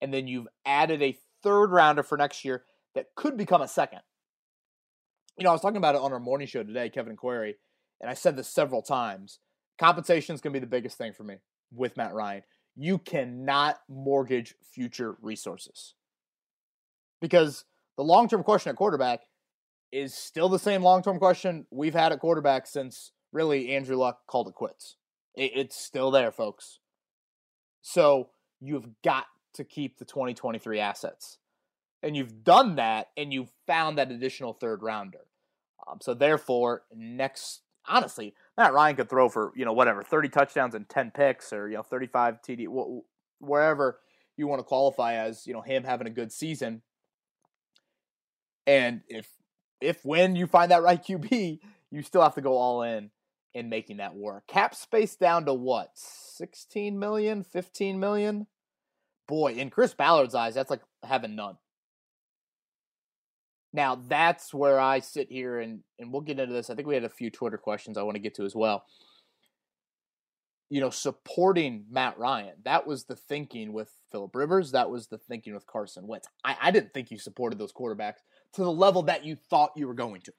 And 0.00 0.14
then 0.14 0.26
you've 0.26 0.48
added 0.64 1.02
a 1.02 1.18
third 1.42 1.70
rounder 1.70 2.02
for 2.02 2.16
next 2.16 2.44
year 2.44 2.64
that 2.94 3.06
could 3.16 3.36
become 3.36 3.62
a 3.62 3.68
second. 3.68 4.00
You 5.36 5.44
know, 5.44 5.50
I 5.50 5.52
was 5.52 5.62
talking 5.62 5.76
about 5.76 5.94
it 5.94 6.00
on 6.00 6.12
our 6.12 6.20
morning 6.20 6.46
show 6.46 6.62
today, 6.62 6.90
Kevin 6.90 7.10
and 7.10 7.18
Query, 7.18 7.56
and 8.00 8.10
I 8.10 8.14
said 8.14 8.36
this 8.36 8.48
several 8.48 8.82
times. 8.82 9.38
Compensation 9.78 10.34
is 10.34 10.40
going 10.40 10.52
to 10.52 10.58
be 10.58 10.64
the 10.64 10.70
biggest 10.70 10.98
thing 10.98 11.12
for 11.12 11.22
me 11.22 11.36
with 11.72 11.96
Matt 11.96 12.12
Ryan. 12.12 12.42
You 12.74 12.98
cannot 12.98 13.78
mortgage 13.88 14.54
future 14.72 15.16
resources 15.20 15.94
because 17.20 17.64
the 17.96 18.04
long 18.04 18.28
term 18.28 18.42
question 18.42 18.70
at 18.70 18.76
quarterback 18.76 19.20
is 19.92 20.14
still 20.14 20.48
the 20.48 20.58
same 20.58 20.82
long 20.82 21.02
term 21.02 21.18
question 21.18 21.66
we've 21.70 21.94
had 21.94 22.12
at 22.12 22.20
quarterback 22.20 22.66
since 22.66 23.12
really 23.32 23.74
Andrew 23.74 23.96
Luck 23.96 24.26
called 24.26 24.48
it 24.48 24.54
quits. 24.54 24.96
It, 25.34 25.52
it's 25.54 25.76
still 25.76 26.10
there, 26.10 26.30
folks. 26.30 26.80
So 27.82 28.30
you've 28.60 28.88
got 29.02 29.26
to 29.54 29.64
keep 29.64 29.98
the 29.98 30.04
2023 30.04 30.80
assets. 30.80 31.38
And 32.02 32.16
you've 32.16 32.44
done 32.44 32.76
that 32.76 33.08
and 33.16 33.32
you've 33.32 33.50
found 33.66 33.98
that 33.98 34.10
additional 34.10 34.52
third 34.52 34.82
rounder. 34.82 35.26
Um, 35.86 35.98
so 36.00 36.14
therefore, 36.14 36.82
next, 36.94 37.62
honestly, 37.86 38.34
Matt 38.56 38.72
Ryan 38.72 38.96
could 38.96 39.10
throw 39.10 39.28
for, 39.28 39.52
you 39.56 39.64
know, 39.64 39.72
whatever, 39.72 40.02
30 40.02 40.28
touchdowns 40.28 40.74
and 40.74 40.88
10 40.88 41.10
picks 41.10 41.52
or, 41.52 41.68
you 41.68 41.76
know, 41.76 41.82
35 41.82 42.40
TD, 42.42 42.66
wh- 42.66 43.02
wherever 43.42 43.98
you 44.36 44.46
want 44.46 44.60
to 44.60 44.64
qualify 44.64 45.14
as, 45.14 45.46
you 45.46 45.52
know, 45.52 45.62
him 45.62 45.82
having 45.82 46.06
a 46.06 46.10
good 46.10 46.30
season. 46.30 46.82
And 48.66 49.00
if 49.08 49.28
if 49.80 50.04
when 50.04 50.36
you 50.36 50.46
find 50.46 50.70
that 50.70 50.82
right 50.82 51.02
QB, 51.06 51.60
you 51.90 52.02
still 52.02 52.22
have 52.22 52.34
to 52.34 52.40
go 52.40 52.56
all 52.56 52.82
in 52.82 53.10
in 53.54 53.68
making 53.68 53.98
that 53.98 54.14
work. 54.14 54.46
Cap 54.46 54.74
space 54.74 55.16
down 55.16 55.46
to 55.46 55.54
what? 55.54 55.90
16 55.94 56.98
million, 56.98 57.42
15 57.42 57.98
million? 57.98 58.46
Boy, 59.26 59.54
in 59.54 59.70
Chris 59.70 59.94
Ballard's 59.94 60.34
eyes, 60.34 60.54
that's 60.54 60.70
like 60.70 60.82
having 61.02 61.34
none. 61.34 61.56
Now, 63.72 63.96
that's 63.96 64.54
where 64.54 64.80
I 64.80 65.00
sit 65.00 65.30
here 65.30 65.60
and 65.60 65.80
and 65.98 66.12
we'll 66.12 66.22
get 66.22 66.38
into 66.38 66.54
this. 66.54 66.70
I 66.70 66.74
think 66.74 66.88
we 66.88 66.94
had 66.94 67.04
a 67.04 67.10
few 67.10 67.30
Twitter 67.30 67.58
questions 67.58 67.98
I 67.98 68.02
want 68.02 68.14
to 68.14 68.22
get 68.22 68.34
to 68.36 68.44
as 68.44 68.54
well. 68.54 68.84
You 70.70 70.80
know, 70.80 70.90
supporting 70.90 71.84
Matt 71.90 72.18
Ryan. 72.18 72.54
That 72.64 72.86
was 72.86 73.04
the 73.04 73.16
thinking 73.16 73.72
with 73.72 73.90
Philip 74.10 74.34
Rivers. 74.34 74.72
That 74.72 74.90
was 74.90 75.08
the 75.08 75.18
thinking 75.18 75.54
with 75.54 75.66
Carson 75.66 76.06
Wentz. 76.06 76.28
I, 76.44 76.56
I 76.60 76.70
didn't 76.70 76.92
think 76.94 77.10
you 77.10 77.18
supported 77.18 77.58
those 77.58 77.72
quarterbacks 77.72 78.20
to 78.54 78.62
the 78.62 78.72
level 78.72 79.02
that 79.02 79.24
you 79.24 79.36
thought 79.36 79.72
you 79.76 79.86
were 79.86 79.94
going 79.94 80.20
to. 80.22 80.32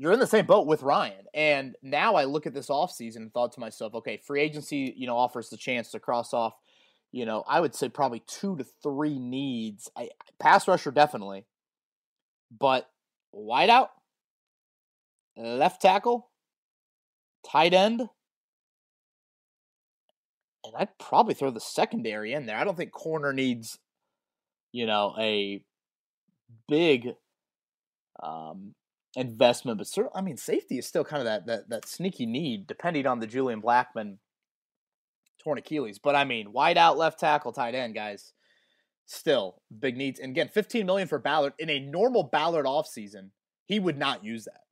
you're 0.00 0.12
in 0.12 0.18
the 0.18 0.26
same 0.26 0.46
boat 0.46 0.66
with 0.66 0.82
Ryan. 0.82 1.26
And 1.34 1.76
now 1.82 2.14
I 2.14 2.24
look 2.24 2.46
at 2.46 2.54
this 2.54 2.68
offseason 2.68 3.16
and 3.16 3.34
thought 3.34 3.52
to 3.52 3.60
myself, 3.60 3.94
okay, 3.96 4.16
free 4.16 4.40
agency, 4.40 4.94
you 4.96 5.06
know, 5.06 5.18
offers 5.18 5.50
the 5.50 5.58
chance 5.58 5.90
to 5.90 6.00
cross 6.00 6.32
off, 6.32 6.54
you 7.12 7.26
know, 7.26 7.44
I 7.46 7.60
would 7.60 7.74
say 7.74 7.90
probably 7.90 8.22
two 8.26 8.56
to 8.56 8.64
three 8.82 9.18
needs. 9.18 9.90
I, 9.94 10.08
pass 10.38 10.66
rusher, 10.66 10.90
definitely. 10.90 11.44
But 12.50 12.88
wideout, 13.34 13.88
left 15.36 15.82
tackle, 15.82 16.30
tight 17.46 17.74
end, 17.74 18.00
and 20.64 20.74
I'd 20.78 20.98
probably 20.98 21.34
throw 21.34 21.50
the 21.50 21.60
secondary 21.60 22.32
in 22.32 22.46
there. 22.46 22.56
I 22.56 22.64
don't 22.64 22.76
think 22.76 22.92
corner 22.92 23.34
needs, 23.34 23.78
you 24.72 24.86
know, 24.86 25.14
a 25.20 25.62
big 26.68 27.14
um, 28.22 28.74
investment, 29.16 29.78
but 29.78 29.86
certainly, 29.86 30.16
I 30.16 30.20
mean, 30.20 30.36
safety 30.36 30.78
is 30.78 30.86
still 30.86 31.04
kind 31.04 31.20
of 31.20 31.26
that 31.26 31.46
that 31.46 31.68
that 31.70 31.88
sneaky 31.88 32.26
need, 32.26 32.66
depending 32.66 33.06
on 33.06 33.20
the 33.20 33.26
Julian 33.26 33.62
Blackmon 33.62 34.18
torn 35.42 35.58
Achilles. 35.58 35.98
But 35.98 36.14
I 36.14 36.24
mean, 36.24 36.52
wide 36.52 36.78
out 36.78 36.98
left 36.98 37.18
tackle, 37.18 37.52
tight 37.52 37.74
end, 37.74 37.94
guys, 37.94 38.32
still 39.06 39.62
big 39.78 39.96
needs. 39.96 40.20
And 40.20 40.30
again, 40.30 40.48
15 40.48 40.86
million 40.86 41.08
for 41.08 41.18
Ballard 41.18 41.54
in 41.58 41.70
a 41.70 41.80
normal 41.80 42.24
Ballard 42.24 42.66
offseason, 42.66 43.30
he 43.66 43.80
would 43.80 43.98
not 43.98 44.24
use 44.24 44.44
that. 44.44 44.62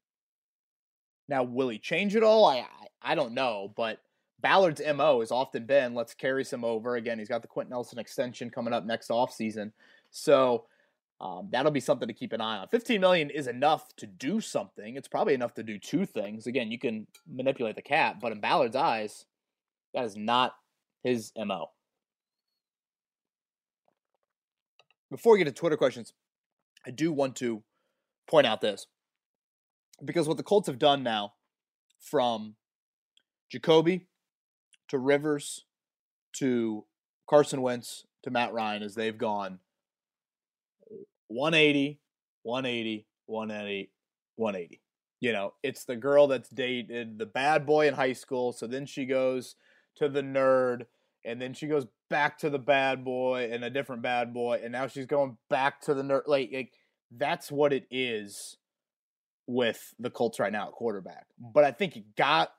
Now, 1.29 1.43
will 1.43 1.69
he 1.69 1.79
change 1.79 2.17
it 2.17 2.23
all? 2.23 2.47
I, 2.47 2.59
I 2.59 2.87
I 3.01 3.15
don't 3.15 3.33
know, 3.33 3.73
but 3.77 4.01
Ballard's 4.41 4.83
MO 4.95 5.21
has 5.21 5.31
often 5.31 5.67
been 5.67 5.95
let's 5.95 6.15
carry 6.15 6.45
some 6.45 6.65
over. 6.65 6.97
Again, 6.97 7.19
he's 7.19 7.29
got 7.29 7.43
the 7.43 7.49
Quenton 7.49 7.71
Nelson 7.71 7.99
extension 7.99 8.51
coming 8.51 8.73
up 8.73 8.85
next 8.85 9.09
offseason. 9.09 9.73
So 10.11 10.65
um, 11.21 11.49
that'll 11.51 11.73
be 11.73 11.81
something 11.81 12.07
to 12.07 12.15
keep 12.15 12.33
an 12.33 12.41
eye 12.41 12.59
on. 12.59 12.69
15 12.69 13.01
million 13.01 13.31
is 13.31 13.49
enough 13.49 13.95
to 13.97 14.07
do 14.07 14.41
something. 14.41 14.97
It's 14.97 15.09
probably 15.09 15.35
enough 15.35 15.55
to 15.55 15.63
do 15.63 15.79
two 15.79 16.07
things. 16.07 16.47
Again, 16.47 16.71
you 16.71 16.79
can 16.79 17.09
manipulate 17.27 17.75
the 17.75 17.83
cap, 17.83 18.19
but 18.21 18.31
in 18.31 18.41
Ballard's 18.41 18.77
eyes, 18.77 19.27
that 19.95 20.05
is 20.05 20.17
not 20.17 20.55
his 21.03 21.33
MO. 21.37 21.71
Before 25.11 25.33
we 25.33 25.39
get 25.39 25.47
to 25.47 25.53
Twitter 25.53 25.77
questions, 25.77 26.13
I 26.87 26.91
do 26.91 27.13
want 27.13 27.35
to 27.37 27.63
point 28.29 28.47
out 28.47 28.61
this. 28.61 28.87
Because 30.05 30.29
what 30.29 30.37
the 30.37 30.45
Colts 30.45 30.69
have 30.69 30.79
done 30.79 31.03
now 31.03 31.33
from 31.99 32.55
Jacoby 33.51 34.07
to 34.89 34.99
Rivers 34.99 35.65
to 36.35 36.85
Carson 37.29 37.63
Wentz 37.63 38.05
to 38.23 38.31
Matt 38.31 38.53
Ryan 38.53 38.83
is 38.83 38.95
they've 38.95 39.19
gone 39.19 39.59
180, 41.29 42.01
180, 42.43 43.07
180, 43.27 43.91
180. 44.37 44.81
You 45.21 45.33
know, 45.33 45.55
it's 45.63 45.85
the 45.85 45.97
girl 45.97 46.27
that's 46.27 46.49
dated 46.49 47.19
the 47.19 47.27
bad 47.27 47.67
boy 47.67 47.89
in 47.89 47.95
high 47.95 48.13
school. 48.13 48.53
So 48.53 48.67
then 48.67 48.87
she 48.87 49.05
goes 49.05 49.57
to 49.97 50.09
the 50.09 50.23
nerd, 50.23 50.87
and 51.25 51.41
then 51.41 51.55
she 51.55 51.67
goes 51.67 51.87
back 52.09 52.39
to 52.39 52.51
the 52.51 52.59
bad 52.59 53.05
boy 53.05 53.51
and 53.53 53.65
a 53.65 53.71
different 53.71 54.03
bad 54.03 54.33
boy, 54.33 54.61
and 54.63 54.73
now 54.73 54.87
she's 54.87 55.07
going 55.07 55.37
back 55.51 55.81
to 55.83 55.95
the 55.95 56.03
nerd. 56.03 56.23
Like, 56.27 56.51
like 56.53 56.73
that's 57.11 57.51
what 57.51 57.73
it 57.73 57.87
is 57.91 58.57
with 59.47 59.95
the 59.99 60.11
Colts 60.11 60.39
right 60.39 60.53
now 60.53 60.69
at 60.69 60.73
quarterback. 60.73 61.27
But 61.39 61.65
I 61.65 61.73
think 61.73 61.97
you 61.97 62.05
got 62.17 62.53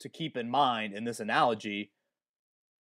to 0.00 0.08
keep 0.08 0.36
in 0.36 0.48
mind 0.48 0.94
in 0.94 1.04
this 1.04 1.20
analogy 1.20 1.92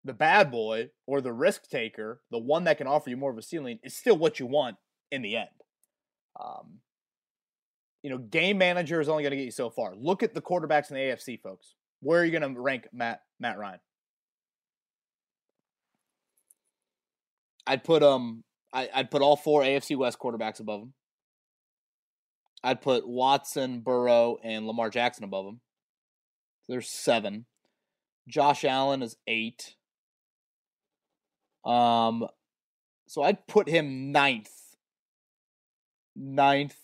the 0.04 0.14
bad 0.14 0.52
boy 0.52 0.90
or 1.08 1.20
the 1.20 1.34
risk 1.34 1.68
taker, 1.68 2.22
the 2.30 2.38
one 2.38 2.64
that 2.66 2.78
can 2.78 2.86
offer 2.86 3.10
you 3.10 3.18
more 3.18 3.32
of 3.32 3.38
a 3.38 3.42
ceiling, 3.42 3.80
is 3.84 3.98
still 3.98 4.16
what 4.16 4.40
you 4.40 4.46
want 4.46 4.78
in 5.16 5.22
the 5.22 5.38
end. 5.38 5.50
Um, 6.40 6.80
you 8.04 8.10
know, 8.12 8.18
game 8.20 8.60
manager 8.60 9.02
is 9.02 9.10
only 9.10 9.24
going 9.24 9.32
to 9.32 9.38
get 9.38 9.46
you 9.46 9.52
so 9.52 9.70
far. 9.70 9.96
Look 9.96 10.22
at 10.22 10.34
the 10.36 10.42
quarterbacks 10.42 10.92
in 10.92 10.96
the 10.96 11.02
AFC, 11.02 11.42
folks. 11.42 11.74
Where 12.02 12.22
are 12.22 12.26
you 12.26 12.38
going 12.38 12.54
to 12.54 12.62
rank 12.62 12.88
Matt 12.94 13.22
Matt 13.40 13.58
Ryan? 13.58 13.80
I'd 17.66 17.84
put 17.84 18.04
um 18.04 18.44
I, 18.72 18.90
I'd 18.94 19.10
put 19.10 19.22
all 19.22 19.36
four 19.36 19.64
AFC 19.64 19.98
West 19.98 20.20
quarterbacks 20.20 20.60
above 20.60 20.82
him. 20.84 20.94
I'd 22.64 22.82
put 22.82 23.08
Watson, 23.08 23.80
Burrow, 23.80 24.38
and 24.44 24.68
Lamar 24.68 24.90
Jackson 24.90 25.24
above 25.24 25.48
him. 25.48 25.62
There's 26.68 26.90
seven. 26.90 27.46
Josh 28.28 28.66
Allen 28.66 29.02
is 29.02 29.16
eight. 29.28 29.76
Um, 31.64 32.28
so 33.08 33.24
I'd 33.24 33.48
put 33.48 33.70
him 33.70 34.12
ninth 34.12 34.52
ninth 36.16 36.78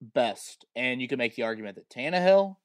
best. 0.00 0.64
And 0.74 1.00
you 1.00 1.08
can 1.08 1.18
make 1.18 1.36
the 1.36 1.42
argument 1.42 1.76
that 1.76 1.90
Tannehill, 1.90 2.56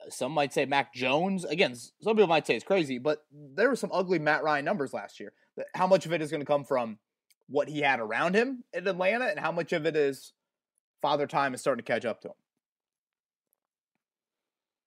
uh, 0.00 0.10
some 0.10 0.32
might 0.32 0.52
say 0.52 0.64
Mac 0.64 0.94
Jones. 0.94 1.44
Again, 1.44 1.74
some 1.74 2.16
people 2.16 2.26
might 2.26 2.46
say 2.46 2.56
it's 2.56 2.64
crazy, 2.64 2.98
but 2.98 3.24
there 3.30 3.68
were 3.68 3.76
some 3.76 3.90
ugly 3.92 4.18
Matt 4.18 4.42
Ryan 4.42 4.64
numbers 4.64 4.92
last 4.92 5.20
year. 5.20 5.32
How 5.74 5.86
much 5.86 6.06
of 6.06 6.12
it 6.12 6.22
is 6.22 6.30
going 6.30 6.40
to 6.40 6.46
come 6.46 6.64
from 6.64 6.98
what 7.48 7.68
he 7.68 7.80
had 7.80 8.00
around 8.00 8.34
him 8.34 8.64
in 8.72 8.86
Atlanta, 8.88 9.26
and 9.26 9.38
how 9.38 9.52
much 9.52 9.72
of 9.72 9.86
it 9.86 9.96
is 9.96 10.32
father 11.02 11.26
time 11.26 11.54
is 11.54 11.60
starting 11.60 11.84
to 11.84 11.92
catch 11.92 12.04
up 12.04 12.20
to 12.22 12.28
him? 12.28 12.34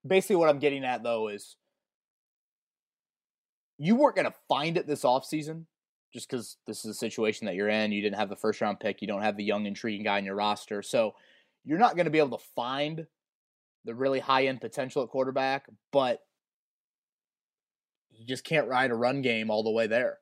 Basically, 0.06 0.36
what 0.36 0.50
I'm 0.50 0.60
getting 0.60 0.84
at 0.84 1.04
though 1.04 1.28
is 1.28 1.56
you 3.78 3.96
weren't 3.96 4.16
going 4.16 4.28
to 4.28 4.36
find 4.48 4.78
it 4.78 4.88
this 4.88 5.04
offseason 5.04 5.66
just 6.16 6.30
because 6.30 6.56
this 6.66 6.86
is 6.86 6.92
a 6.92 6.94
situation 6.94 7.46
that 7.46 7.56
you're 7.56 7.68
in. 7.68 7.92
You 7.92 8.02
didn't 8.02 8.18
have 8.18 8.30
the 8.30 8.38
first 8.38 8.62
round 8.62 8.80
pick. 8.80 9.02
You 9.02 9.08
don't 9.08 9.22
have 9.22 9.36
the 9.36 9.44
young, 9.44 9.66
intriguing 9.66 10.06
guy 10.06 10.18
in 10.18 10.24
your 10.24 10.36
roster. 10.36 10.82
So 10.82 11.14
you're 11.66 11.78
not 11.78 11.98
going 11.98 12.06
to 12.06 12.12
be 12.12 12.20
able 12.20 12.38
to 12.38 12.46
find 12.56 13.06
the 13.84 13.94
really 13.94 14.22
high 14.22 14.46
end 14.46 14.62
potential 14.62 15.04
at 15.04 15.10
quarterback, 15.10 15.68
but 15.92 16.22
you 18.12 18.26
just 18.26 18.46
can't 18.46 18.70
ride 18.70 18.92
a 18.92 18.96
run 18.96 19.22
game 19.22 19.52
all 19.52 19.62
the 19.62 19.72
way 19.72 19.88
there. 19.88 20.20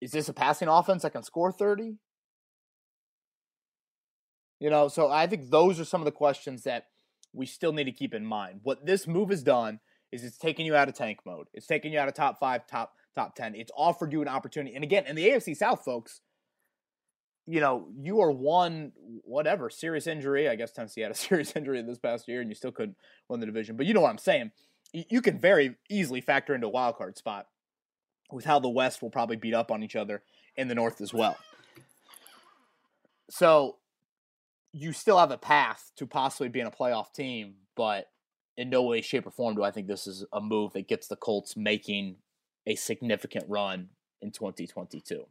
Is 0.00 0.12
this 0.12 0.30
a 0.30 0.32
passing 0.32 0.68
offense 0.68 1.02
that 1.02 1.12
can 1.12 1.22
score 1.22 1.52
30? 1.52 1.98
You 4.60 4.70
know, 4.70 4.88
so 4.88 5.10
I 5.10 5.26
think 5.26 5.50
those 5.50 5.78
are 5.78 5.84
some 5.84 6.00
of 6.00 6.06
the 6.06 6.10
questions 6.10 6.62
that 6.62 6.86
we 7.34 7.44
still 7.44 7.74
need 7.74 7.84
to 7.84 7.92
keep 7.92 8.14
in 8.14 8.24
mind. 8.24 8.60
What 8.62 8.86
this 8.86 9.06
move 9.06 9.28
has 9.28 9.42
done 9.42 9.80
is 10.10 10.24
it's 10.24 10.38
taking 10.38 10.64
you 10.64 10.74
out 10.74 10.88
of 10.88 10.94
tank 10.94 11.18
mode. 11.26 11.48
It's 11.52 11.66
taking 11.66 11.92
you 11.92 11.98
out 11.98 12.08
of 12.08 12.14
top 12.14 12.40
five, 12.40 12.66
top 12.66 12.94
top 13.14 13.34
10. 13.34 13.54
It's 13.54 13.72
offered 13.76 14.12
you 14.12 14.22
an 14.22 14.28
opportunity. 14.28 14.74
And 14.74 14.84
again, 14.84 15.04
in 15.06 15.16
the 15.16 15.28
AFC 15.28 15.56
South, 15.56 15.84
folks, 15.84 16.20
you 17.46 17.60
know, 17.60 17.88
you 17.98 18.20
are 18.20 18.30
one, 18.30 18.92
whatever, 19.24 19.70
serious 19.70 20.06
injury. 20.06 20.48
I 20.48 20.56
guess 20.56 20.72
Tennessee 20.72 21.00
had 21.00 21.10
a 21.10 21.14
serious 21.16 21.54
injury 21.56 21.82
this 21.82 21.98
past 21.98 22.28
year 22.28 22.40
and 22.40 22.50
you 22.50 22.54
still 22.54 22.72
couldn't 22.72 22.96
win 23.28 23.40
the 23.40 23.46
division. 23.46 23.76
But 23.76 23.86
you 23.86 23.94
know 23.94 24.00
what 24.00 24.10
I'm 24.10 24.18
saying. 24.18 24.52
You 24.92 25.22
can 25.22 25.38
very 25.38 25.76
easily 25.88 26.20
factor 26.20 26.54
into 26.54 26.66
a 26.66 26.70
wild 26.70 26.96
card 26.96 27.16
spot 27.16 27.46
with 28.32 28.44
how 28.44 28.58
the 28.58 28.68
West 28.68 29.02
will 29.02 29.10
probably 29.10 29.36
beat 29.36 29.54
up 29.54 29.70
on 29.70 29.82
each 29.82 29.94
other 29.94 30.22
in 30.56 30.68
the 30.68 30.74
North 30.74 31.00
as 31.00 31.14
well. 31.14 31.36
So 33.30 33.76
you 34.72 34.92
still 34.92 35.18
have 35.18 35.30
a 35.30 35.38
path 35.38 35.92
to 35.96 36.06
possibly 36.06 36.48
being 36.48 36.66
a 36.66 36.70
playoff 36.70 37.12
team, 37.12 37.54
but 37.76 38.06
in 38.56 38.70
no 38.70 38.82
way, 38.82 39.00
shape, 39.00 39.26
or 39.26 39.30
form 39.30 39.54
do 39.54 39.62
I 39.62 39.70
think 39.70 39.86
this 39.86 40.06
is 40.06 40.24
a 40.32 40.40
move 40.40 40.72
that 40.72 40.88
gets 40.88 41.06
the 41.06 41.16
Colts 41.16 41.56
making 41.56 42.16
a 42.70 42.74
significant 42.76 43.44
run 43.48 43.88
in 44.22 44.30
2022. 44.30 45.26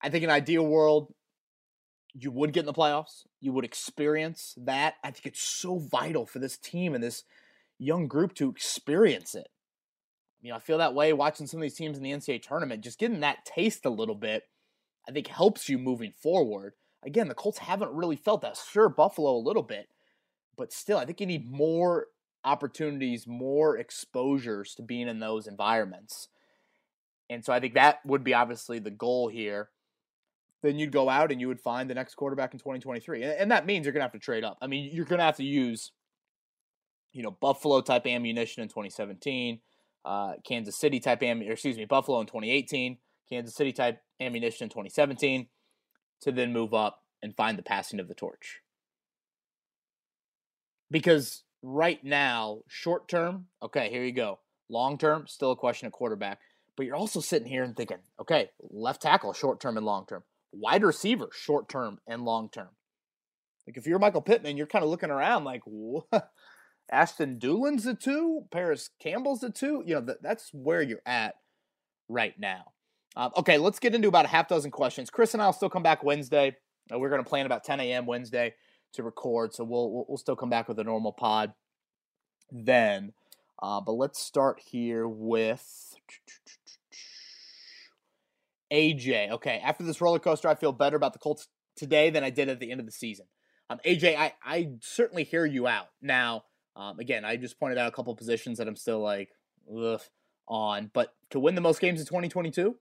I 0.00 0.08
think 0.08 0.24
in 0.24 0.30
an 0.30 0.36
ideal 0.36 0.66
world, 0.66 1.14
you 2.12 2.30
would 2.30 2.52
get 2.52 2.60
in 2.60 2.66
the 2.66 2.72
playoffs. 2.72 3.24
You 3.40 3.52
would 3.52 3.64
experience 3.64 4.54
that. 4.58 4.94
I 5.02 5.10
think 5.10 5.26
it's 5.26 5.42
so 5.42 5.78
vital 5.78 6.26
for 6.26 6.38
this 6.38 6.58
team 6.58 6.94
and 6.94 7.02
this 7.02 7.24
young 7.78 8.08
group 8.08 8.34
to 8.34 8.50
experience 8.50 9.34
it. 9.34 9.48
You 10.40 10.50
know, 10.50 10.56
I 10.56 10.60
feel 10.60 10.78
that 10.78 10.94
way 10.94 11.12
watching 11.12 11.46
some 11.46 11.58
of 11.58 11.62
these 11.62 11.74
teams 11.74 11.96
in 11.96 12.02
the 12.02 12.10
NCAA 12.10 12.42
tournament. 12.42 12.82
Just 12.82 12.98
getting 12.98 13.20
that 13.20 13.44
taste 13.44 13.86
a 13.86 13.90
little 13.90 14.16
bit, 14.16 14.44
I 15.08 15.12
think 15.12 15.28
helps 15.28 15.68
you 15.68 15.78
moving 15.78 16.12
forward. 16.12 16.74
Again, 17.04 17.28
the 17.28 17.34
Colts 17.34 17.58
haven't 17.58 17.92
really 17.92 18.16
felt 18.16 18.42
that. 18.42 18.56
Sure, 18.56 18.88
Buffalo 18.88 19.36
a 19.36 19.38
little 19.38 19.62
bit, 19.62 19.88
but 20.56 20.72
still, 20.72 20.98
I 20.98 21.04
think 21.04 21.20
you 21.20 21.26
need 21.26 21.50
more 21.50 22.08
opportunities, 22.44 23.26
more 23.26 23.76
exposures 23.76 24.74
to 24.74 24.82
being 24.82 25.08
in 25.08 25.20
those 25.20 25.46
environments. 25.46 26.28
And 27.30 27.44
so 27.44 27.52
I 27.52 27.60
think 27.60 27.74
that 27.74 28.04
would 28.04 28.24
be 28.24 28.34
obviously 28.34 28.78
the 28.78 28.90
goal 28.90 29.28
here. 29.28 29.70
Then 30.62 30.78
you'd 30.78 30.92
go 30.92 31.08
out 31.08 31.32
and 31.32 31.40
you 31.40 31.48
would 31.48 31.60
find 31.60 31.90
the 31.90 31.94
next 31.94 32.14
quarterback 32.14 32.52
in 32.52 32.58
2023. 32.58 33.24
And 33.24 33.50
that 33.50 33.66
means 33.66 33.84
you're 33.84 33.92
going 33.92 34.00
to 34.00 34.04
have 34.04 34.12
to 34.12 34.18
trade 34.18 34.44
up. 34.44 34.58
I 34.62 34.66
mean, 34.66 34.90
you're 34.92 35.06
going 35.06 35.18
to 35.18 35.24
have 35.24 35.36
to 35.38 35.44
use, 35.44 35.90
you 37.12 37.22
know, 37.22 37.32
Buffalo 37.32 37.80
type 37.80 38.06
ammunition 38.06 38.62
in 38.62 38.68
2017, 38.68 39.60
uh, 40.04 40.34
Kansas 40.44 40.76
City 40.76 41.00
type 41.00 41.22
ammunition, 41.22 41.52
excuse 41.52 41.76
me, 41.76 41.84
Buffalo 41.84 42.20
in 42.20 42.26
2018, 42.26 42.98
Kansas 43.28 43.54
City 43.54 43.72
type 43.72 44.00
ammunition 44.20 44.64
in 44.64 44.68
2017 44.68 45.48
to 46.20 46.32
then 46.32 46.52
move 46.52 46.74
up 46.74 47.02
and 47.22 47.36
find 47.36 47.58
the 47.58 47.62
passing 47.62 47.98
of 47.98 48.08
the 48.08 48.14
torch. 48.14 48.60
Because 50.90 51.42
right 51.62 52.02
now, 52.04 52.60
short 52.68 53.08
term, 53.08 53.46
okay, 53.62 53.88
here 53.90 54.04
you 54.04 54.12
go. 54.12 54.38
Long 54.68 54.98
term, 54.98 55.26
still 55.26 55.52
a 55.52 55.56
question 55.56 55.86
of 55.86 55.92
quarterback. 55.92 56.38
But 56.76 56.86
you're 56.86 56.96
also 56.96 57.20
sitting 57.20 57.48
here 57.48 57.62
and 57.62 57.76
thinking, 57.76 57.98
okay, 58.20 58.50
left 58.60 59.02
tackle, 59.02 59.32
short 59.32 59.60
term 59.60 59.76
and 59.76 59.86
long 59.86 60.06
term. 60.06 60.22
Wide 60.52 60.82
receiver, 60.82 61.28
short 61.32 61.68
term 61.68 61.98
and 62.06 62.24
long 62.24 62.48
term. 62.48 62.68
Like 63.66 63.76
if 63.76 63.86
you're 63.86 63.98
Michael 63.98 64.22
Pittman, 64.22 64.56
you're 64.56 64.66
kind 64.66 64.84
of 64.84 64.90
looking 64.90 65.10
around 65.10 65.44
like, 65.44 65.62
what? 65.64 66.06
Ashton 66.90 67.38
Dulin's 67.38 67.84
the 67.84 67.94
two, 67.94 68.42
Parris 68.50 68.90
Campbell's 69.00 69.40
the 69.40 69.50
two. 69.50 69.82
You 69.86 69.94
know, 69.94 70.06
th- 70.06 70.18
that's 70.20 70.50
where 70.52 70.82
you're 70.82 71.02
at 71.06 71.36
right 72.08 72.34
now. 72.38 72.72
Um, 73.16 73.30
okay, 73.36 73.56
let's 73.56 73.78
get 73.78 73.94
into 73.94 74.08
about 74.08 74.24
a 74.24 74.28
half 74.28 74.48
dozen 74.48 74.70
questions. 74.70 75.08
Chris 75.10 75.32
and 75.32 75.42
I'll 75.42 75.52
still 75.52 75.70
come 75.70 75.82
back 75.82 76.02
Wednesday. 76.02 76.56
Uh, 76.92 76.98
we're 76.98 77.08
going 77.08 77.22
to 77.22 77.28
plan 77.28 77.46
about 77.46 77.64
10 77.64 77.80
a.m. 77.80 78.06
Wednesday 78.06 78.54
to 78.92 79.02
record, 79.02 79.54
so 79.54 79.64
we'll, 79.64 80.06
we'll, 80.08 80.18
still 80.18 80.36
come 80.36 80.50
back 80.50 80.68
with 80.68 80.78
a 80.78 80.84
normal 80.84 81.12
pod 81.12 81.54
then. 82.50 83.12
Uh, 83.62 83.80
but 83.80 83.92
let's 83.92 84.20
start 84.20 84.60
here 84.60 85.06
with 85.06 85.94
AJ. 88.72 89.30
Okay, 89.32 89.60
after 89.64 89.84
this 89.84 90.00
roller 90.00 90.18
coaster, 90.18 90.48
I 90.48 90.54
feel 90.54 90.72
better 90.72 90.96
about 90.96 91.12
the 91.12 91.18
Colts 91.18 91.48
today 91.76 92.10
than 92.10 92.24
I 92.24 92.30
did 92.30 92.48
at 92.48 92.60
the 92.60 92.70
end 92.70 92.80
of 92.80 92.86
the 92.86 92.92
season. 92.92 93.26
Um, 93.70 93.78
AJ, 93.86 94.16
I, 94.16 94.34
I 94.44 94.70
certainly 94.80 95.24
hear 95.24 95.46
you 95.46 95.66
out. 95.66 95.86
Now, 96.00 96.44
um, 96.76 96.98
again, 96.98 97.24
I 97.24 97.36
just 97.36 97.58
pointed 97.58 97.78
out 97.78 97.88
a 97.88 97.92
couple 97.92 98.14
positions 98.16 98.58
that 98.58 98.68
I'm 98.68 98.76
still 98.76 99.00
like, 99.00 99.30
ugh, 99.74 100.00
on. 100.48 100.90
But 100.92 101.14
to 101.30 101.40
win 101.40 101.54
the 101.54 101.60
most 101.60 101.80
games 101.80 102.00
in 102.00 102.06
2022, 102.06 102.76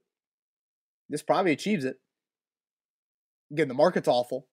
this 1.10 1.22
probably 1.22 1.52
achieves 1.52 1.86
it. 1.86 2.00
Again, 3.52 3.68
the 3.68 3.74
market's 3.74 4.08
awful, 4.08 4.48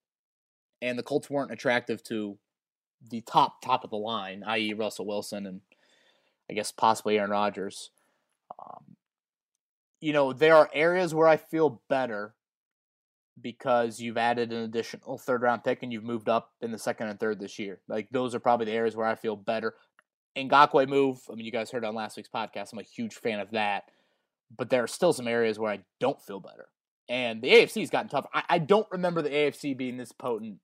and 0.80 0.98
the 0.98 1.02
Colts 1.02 1.30
weren't 1.30 1.52
attractive 1.52 2.02
to 2.04 2.38
the 3.10 3.20
top 3.22 3.62
top 3.62 3.84
of 3.84 3.90
the 3.90 3.96
line, 3.96 4.42
i.e., 4.46 4.72
Russell 4.72 5.06
Wilson 5.06 5.46
and 5.46 5.60
I 6.50 6.54
guess 6.54 6.72
possibly 6.72 7.18
Aaron 7.18 7.30
Rodgers. 7.30 7.90
Um, 8.58 8.96
you 10.00 10.12
know, 10.12 10.32
there 10.32 10.54
are 10.54 10.70
areas 10.72 11.14
where 11.14 11.28
I 11.28 11.36
feel 11.36 11.82
better 11.88 12.34
because 13.40 14.00
you've 14.00 14.16
added 14.16 14.52
an 14.52 14.62
additional 14.62 15.18
third 15.18 15.42
round 15.42 15.64
pick 15.64 15.82
and 15.82 15.92
you've 15.92 16.04
moved 16.04 16.28
up 16.28 16.52
in 16.60 16.72
the 16.72 16.78
second 16.78 17.08
and 17.08 17.20
third 17.20 17.38
this 17.38 17.58
year. 17.58 17.80
Like 17.88 18.08
those 18.10 18.34
are 18.34 18.40
probably 18.40 18.66
the 18.66 18.72
areas 18.72 18.96
where 18.96 19.06
I 19.06 19.14
feel 19.14 19.36
better. 19.36 19.74
Ngakoue 20.36 20.88
move. 20.88 21.20
I 21.30 21.34
mean, 21.34 21.46
you 21.46 21.52
guys 21.52 21.70
heard 21.70 21.84
on 21.84 21.94
last 21.94 22.16
week's 22.16 22.28
podcast. 22.28 22.72
I'm 22.72 22.78
a 22.78 22.82
huge 22.82 23.14
fan 23.14 23.40
of 23.40 23.50
that, 23.52 23.84
but 24.56 24.70
there 24.70 24.82
are 24.82 24.88
still 24.88 25.12
some 25.12 25.28
areas 25.28 25.58
where 25.58 25.72
I 25.72 25.80
don't 26.00 26.20
feel 26.20 26.40
better. 26.40 26.68
And 27.08 27.42
the 27.42 27.48
AFC 27.48 27.80
has 27.80 27.90
gotten 27.90 28.08
tough. 28.08 28.26
I, 28.34 28.44
I 28.48 28.58
don't 28.58 28.86
remember 28.90 29.22
the 29.22 29.30
AFC 29.30 29.76
being 29.76 29.96
this 29.96 30.12
potent. 30.12 30.58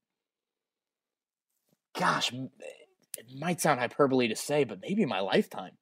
Gosh, 1.97 2.33
it 2.33 3.27
might 3.39 3.61
sound 3.61 3.81
hyperbole 3.81 4.29
to 4.29 4.37
say, 4.37 4.65
but 4.65 4.81
maybe 4.81 5.05
my 5.05 5.21
lifetime. 5.21 5.73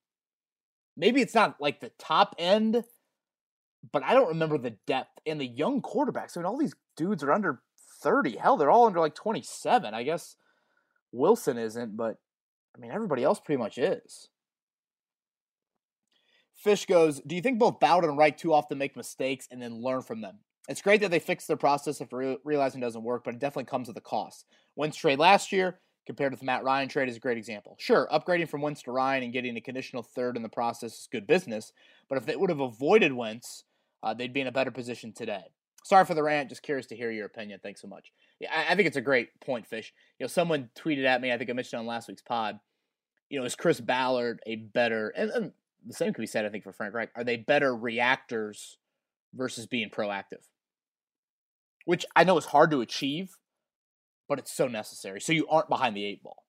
Maybe 0.97 1.23
it's 1.23 1.35
not 1.35 1.57
like 1.61 1.81
the 1.81 1.91
top 1.99 2.35
end, 2.39 2.85
but 3.93 4.03
I 4.05 4.13
don't 4.15 4.29
remember 4.29 4.59
the 4.59 4.77
depth 4.87 5.19
and 5.27 5.41
the 5.41 5.47
young 5.47 5.81
quarterbacks. 5.81 6.37
I 6.37 6.41
mean, 6.41 6.47
all 6.47 6.59
these 6.59 6.75
dudes 6.97 7.23
are 7.23 7.33
under 7.33 7.63
30. 8.03 8.37
Hell, 8.37 8.57
they're 8.57 8.71
all 8.71 8.87
under 8.87 9.01
like 9.01 9.15
27. 9.15 9.95
I 9.95 10.03
guess 10.03 10.37
Wilson 11.13 11.57
isn't, 11.57 11.97
but 11.97 12.17
I 12.77 12.81
mean, 12.81 12.91
everybody 12.91 13.25
else 13.25 13.41
pretty 13.41 13.59
much 13.59 13.79
is. 13.79 14.29
Fish 16.55 16.87
goes, 16.87 17.21
Do 17.27 17.35
you 17.35 17.43
think 17.43 17.59
both 17.59 17.81
Ballard 17.81 18.05
and 18.05 18.19
Reich 18.19 18.37
too 18.37 18.53
often 18.53 18.79
make 18.79 18.97
mistakes 18.97 19.49
and 19.51 19.61
then 19.61 19.83
learn 19.83 20.03
from 20.03 20.21
them? 20.21 20.39
It's 20.69 20.83
great 20.83 21.01
that 21.01 21.11
they 21.11 21.19
fix 21.19 21.47
their 21.47 21.57
process 21.57 22.01
if 22.01 22.13
re- 22.13 22.39
realizing 22.45 22.81
it 22.81 22.85
doesn't 22.85 23.03
work, 23.03 23.25
but 23.25 23.35
it 23.35 23.41
definitely 23.41 23.65
comes 23.65 23.89
at 23.89 23.97
a 23.97 24.01
cost. 24.01 24.47
Wentz 24.77 24.97
trade 24.97 25.19
last 25.19 25.51
year 25.51 25.81
compared 26.07 26.33
with 26.33 26.41
the 26.41 26.47
Matt 26.47 26.65
Ryan 26.65 26.89
trade 26.89 27.09
is 27.09 27.17
a 27.17 27.21
great 27.21 27.39
example. 27.39 27.77
Sure, 27.79 28.09
upgrading 28.13 28.49
from 28.49 28.63
Wentz 28.63 28.83
to 28.83 28.93
Ryan 28.93 29.25
and 29.25 29.33
getting 29.33 29.57
a 29.57 29.61
conditional 29.61 30.03
third 30.03 30.37
in 30.37 30.43
the 30.43 30.49
process 30.49 30.93
is 30.93 31.09
good 31.11 31.27
business, 31.27 31.73
but 32.09 32.19
if 32.19 32.27
they 32.27 32.37
would 32.37 32.51
have 32.51 32.61
avoided 32.61 33.13
Wentz, 33.13 33.65
uh, 34.03 34.15
they'd 34.15 34.33
be 34.33 34.41
in 34.41 34.47
a 34.47 34.53
better 34.53 34.71
position 34.71 35.13
today. 35.13 35.45
Sorry 35.85 36.05
for 36.05 36.15
the 36.15 36.23
rant. 36.23 36.49
Just 36.49 36.63
curious 36.63 36.87
to 36.87 36.97
hear 36.97 37.11
your 37.11 37.27
opinion. 37.27 37.61
Thanks 37.63 37.83
so 37.83 37.89
much. 37.89 38.13
Yeah, 38.39 38.51
I, 38.55 38.73
I 38.73 38.77
think 38.77 38.87
it's 38.87 38.97
a 38.97 39.01
great 39.01 39.41
point, 39.41 39.67
Fish. 39.67 39.93
You 40.19 40.25
know, 40.25 40.29
someone 40.29 40.71
tweeted 40.77 41.05
at 41.05 41.21
me. 41.21 41.33
I 41.33 41.39
think 41.39 41.51
I 41.51 41.53
mentioned 41.55 41.81
on 41.81 41.87
last 41.87 42.09
week's 42.09 42.23
pod. 42.23 42.61
You 43.29 43.41
know, 43.41 43.45
is 43.45 43.55
Chris 43.57 43.81
Ballard 43.81 44.41
a 44.47 44.57
better? 44.57 45.13
And, 45.17 45.31
and 45.31 45.53
the 45.87 45.95
same 45.95 46.13
could 46.13 46.21
be 46.21 46.27
said, 46.27 46.45
I 46.45 46.51
think, 46.51 46.65
for 46.65 46.73
Frank 46.73 46.95
Reich. 46.95 47.11
Are 47.17 47.25
they 47.25 47.37
better 47.37 47.75
reactors 47.75 48.79
versus 49.35 49.67
being 49.67 49.91
proactive? 49.91 50.47
Which 51.85 52.07
I 52.15 52.23
know 52.25 52.39
is 52.39 52.45
hard 52.47 52.71
to 52.71 52.81
achieve, 52.81 53.37
but 54.33 54.39
it's 54.39 54.51
so 54.51 54.67
necessary. 54.67 55.21
So 55.21 55.35
you 55.35 55.47
aren't 55.47 55.69
behind 55.69 55.95
the 55.95 56.07
eight 56.07 56.23
ball. 56.23 56.43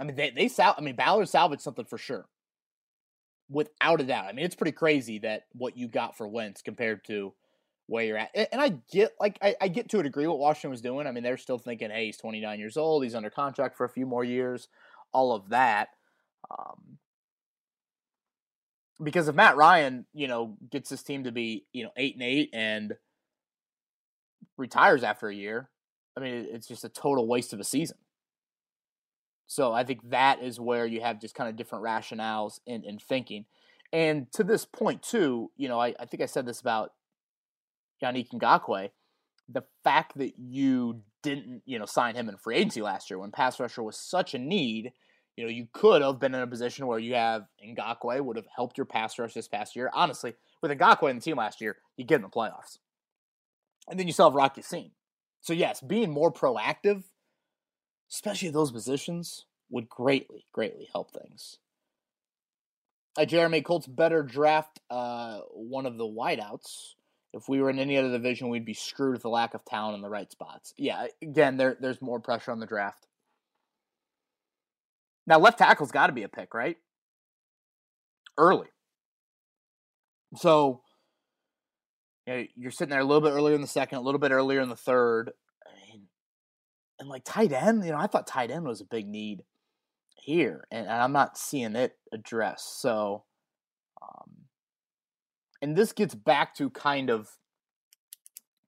I 0.00 0.02
mean, 0.02 0.16
they 0.16 0.30
they 0.30 0.48
sal- 0.48 0.74
I 0.76 0.80
mean, 0.80 0.96
Ballard 0.96 1.28
salvaged 1.28 1.62
something 1.62 1.84
for 1.84 1.98
sure 1.98 2.26
without 3.48 4.00
a 4.00 4.02
doubt. 4.02 4.24
I 4.24 4.32
mean, 4.32 4.44
it's 4.44 4.56
pretty 4.56 4.72
crazy 4.72 5.20
that 5.20 5.44
what 5.52 5.76
you 5.76 5.86
got 5.86 6.16
for 6.16 6.26
Wentz 6.26 6.62
compared 6.62 7.04
to 7.04 7.32
where 7.86 8.02
you're 8.02 8.18
at. 8.18 8.30
And 8.34 8.60
I 8.60 8.70
get 8.90 9.12
like 9.20 9.38
I, 9.40 9.54
I, 9.60 9.68
get 9.68 9.88
to 9.90 10.00
a 10.00 10.02
degree 10.02 10.26
what 10.26 10.40
Washington 10.40 10.70
was 10.70 10.80
doing. 10.80 11.06
I 11.06 11.12
mean, 11.12 11.22
they're 11.22 11.36
still 11.36 11.58
thinking, 11.58 11.90
hey, 11.90 12.06
he's 12.06 12.16
29 12.16 12.58
years 12.58 12.76
old, 12.76 13.04
he's 13.04 13.14
under 13.14 13.30
contract 13.30 13.76
for 13.76 13.84
a 13.84 13.88
few 13.88 14.04
more 14.04 14.24
years, 14.24 14.66
all 15.12 15.32
of 15.32 15.50
that. 15.50 15.90
Um, 16.50 16.98
because 19.00 19.28
if 19.28 19.36
Matt 19.36 19.54
Ryan, 19.54 20.06
you 20.12 20.26
know, 20.26 20.56
gets 20.72 20.90
his 20.90 21.04
team 21.04 21.22
to 21.22 21.30
be, 21.30 21.66
you 21.72 21.84
know, 21.84 21.92
eight 21.96 22.14
and 22.14 22.24
eight 22.24 22.50
and 22.52 22.96
retires 24.62 25.02
after 25.02 25.28
a 25.28 25.34
year, 25.34 25.68
I 26.16 26.20
mean, 26.20 26.46
it's 26.50 26.66
just 26.66 26.84
a 26.84 26.88
total 26.88 27.26
waste 27.26 27.52
of 27.52 27.60
a 27.60 27.64
season. 27.64 27.98
So 29.46 29.72
I 29.72 29.84
think 29.84 30.08
that 30.10 30.42
is 30.42 30.58
where 30.58 30.86
you 30.86 31.02
have 31.02 31.20
just 31.20 31.34
kind 31.34 31.50
of 31.50 31.56
different 31.56 31.84
rationales 31.84 32.60
in, 32.66 32.84
in 32.84 32.98
thinking. 32.98 33.44
And 33.92 34.32
to 34.32 34.44
this 34.44 34.64
point, 34.64 35.02
too, 35.02 35.50
you 35.56 35.68
know, 35.68 35.78
I, 35.78 35.94
I 36.00 36.06
think 36.06 36.22
I 36.22 36.26
said 36.26 36.46
this 36.46 36.60
about 36.60 36.92
Yannick 38.02 38.30
Ngakoue. 38.32 38.90
The 39.50 39.64
fact 39.84 40.16
that 40.16 40.32
you 40.38 41.02
didn't, 41.22 41.62
you 41.66 41.78
know, 41.78 41.84
sign 41.84 42.14
him 42.14 42.30
in 42.30 42.38
free 42.38 42.56
agency 42.56 42.80
last 42.80 43.10
year 43.10 43.18
when 43.18 43.30
pass 43.30 43.60
rusher 43.60 43.82
was 43.82 43.98
such 43.98 44.32
a 44.32 44.38
need, 44.38 44.92
you 45.36 45.44
know, 45.44 45.50
you 45.50 45.66
could 45.72 46.00
have 46.00 46.20
been 46.20 46.34
in 46.34 46.40
a 46.40 46.46
position 46.46 46.86
where 46.86 46.98
you 46.98 47.14
have 47.14 47.42
Ngakoue 47.62 48.22
would 48.22 48.36
have 48.36 48.46
helped 48.54 48.78
your 48.78 48.86
pass 48.86 49.18
rush 49.18 49.34
this 49.34 49.48
past 49.48 49.76
year. 49.76 49.90
Honestly, 49.92 50.34
with 50.62 50.70
Ngakoue 50.70 51.10
in 51.10 51.16
the 51.16 51.22
team 51.22 51.36
last 51.36 51.60
year, 51.60 51.76
you 51.96 52.06
get 52.06 52.16
in 52.16 52.22
the 52.22 52.28
playoffs. 52.28 52.78
And 53.88 53.98
then 53.98 54.06
you 54.06 54.12
still 54.12 54.26
have 54.26 54.34
Rocky 54.34 54.60
Ya-Sin. 54.60 54.90
So 55.40 55.52
yes, 55.52 55.80
being 55.80 56.10
more 56.10 56.32
proactive 56.32 57.04
especially 58.12 58.50
those 58.50 58.70
positions, 58.70 59.46
would 59.70 59.88
greatly, 59.88 60.44
greatly 60.52 60.88
help 60.92 61.10
things. 61.10 61.58
Uh, 63.16 63.24
Jeremy 63.24 63.62
Colts 63.62 63.86
better 63.86 64.22
draft 64.22 64.80
uh, 64.90 65.40
one 65.52 65.86
of 65.86 65.96
the 65.96 66.04
wideouts. 66.04 66.94
If 67.32 67.48
we 67.48 67.60
were 67.60 67.70
in 67.70 67.78
any 67.78 67.96
other 67.96 68.10
division, 68.10 68.50
we'd 68.50 68.66
be 68.66 68.74
screwed 68.74 69.14
with 69.14 69.22
the 69.22 69.30
lack 69.30 69.54
of 69.54 69.64
talent 69.64 69.96
in 69.96 70.02
the 70.02 70.10
right 70.10 70.30
spots. 70.30 70.74
Yeah, 70.76 71.06
again, 71.22 71.56
there 71.56 71.76
there's 71.80 72.02
more 72.02 72.20
pressure 72.20 72.50
on 72.50 72.60
the 72.60 72.66
draft. 72.66 73.06
Now, 75.26 75.38
left 75.38 75.58
tackle's 75.58 75.92
got 75.92 76.08
to 76.08 76.12
be 76.12 76.24
a 76.24 76.28
pick, 76.28 76.52
right? 76.52 76.76
Early. 78.36 78.66
So, 80.36 80.81
you 82.26 82.34
know, 82.34 82.44
you're 82.56 82.70
sitting 82.70 82.90
there 82.90 83.00
a 83.00 83.04
little 83.04 83.20
bit 83.20 83.32
earlier 83.32 83.54
in 83.54 83.60
the 83.60 83.66
second, 83.66 83.98
a 83.98 84.02
little 84.02 84.20
bit 84.20 84.30
earlier 84.30 84.60
in 84.60 84.68
the 84.68 84.76
third. 84.76 85.32
I 85.66 85.90
mean, 85.90 86.02
And 86.98 87.08
like 87.08 87.22
tight 87.24 87.52
end, 87.52 87.84
you 87.84 87.92
know, 87.92 87.98
I 87.98 88.06
thought 88.06 88.26
tight 88.26 88.50
end 88.50 88.64
was 88.64 88.80
a 88.80 88.86
big 88.86 89.06
need 89.08 89.42
here, 90.14 90.66
and, 90.70 90.86
and 90.86 91.02
I'm 91.02 91.12
not 91.12 91.36
seeing 91.36 91.74
it 91.74 91.96
addressed. 92.12 92.80
So, 92.80 93.24
um, 94.00 94.30
and 95.60 95.76
this 95.76 95.92
gets 95.92 96.14
back 96.14 96.54
to 96.56 96.70
kind 96.70 97.10
of 97.10 97.28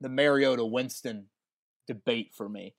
the 0.01 0.09
Mariota 0.09 0.65
Winston 0.65 1.27
debate 1.87 2.33
for 2.35 2.49
me. 2.49 2.75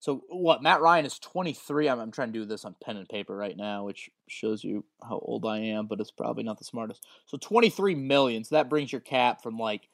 So 0.00 0.22
what? 0.28 0.62
Matt 0.62 0.80
Ryan 0.80 1.06
is 1.06 1.18
23. 1.18 1.88
I'm, 1.88 1.98
I'm 1.98 2.12
trying 2.12 2.32
to 2.32 2.38
do 2.38 2.44
this 2.44 2.64
on 2.64 2.76
pen 2.82 2.96
and 2.96 3.08
paper 3.08 3.36
right 3.36 3.56
now, 3.56 3.84
which 3.84 4.10
shows 4.28 4.62
you 4.62 4.84
how 5.02 5.18
old 5.18 5.44
I 5.44 5.58
am, 5.58 5.86
but 5.86 6.00
it's 6.00 6.12
probably 6.12 6.44
not 6.44 6.58
the 6.58 6.64
smartest. 6.64 7.04
So 7.26 7.36
23 7.36 7.94
million. 7.96 8.44
So 8.44 8.54
that 8.54 8.68
brings 8.68 8.92
your 8.92 9.00
cap 9.00 9.42
from 9.42 9.58
like 9.58 9.88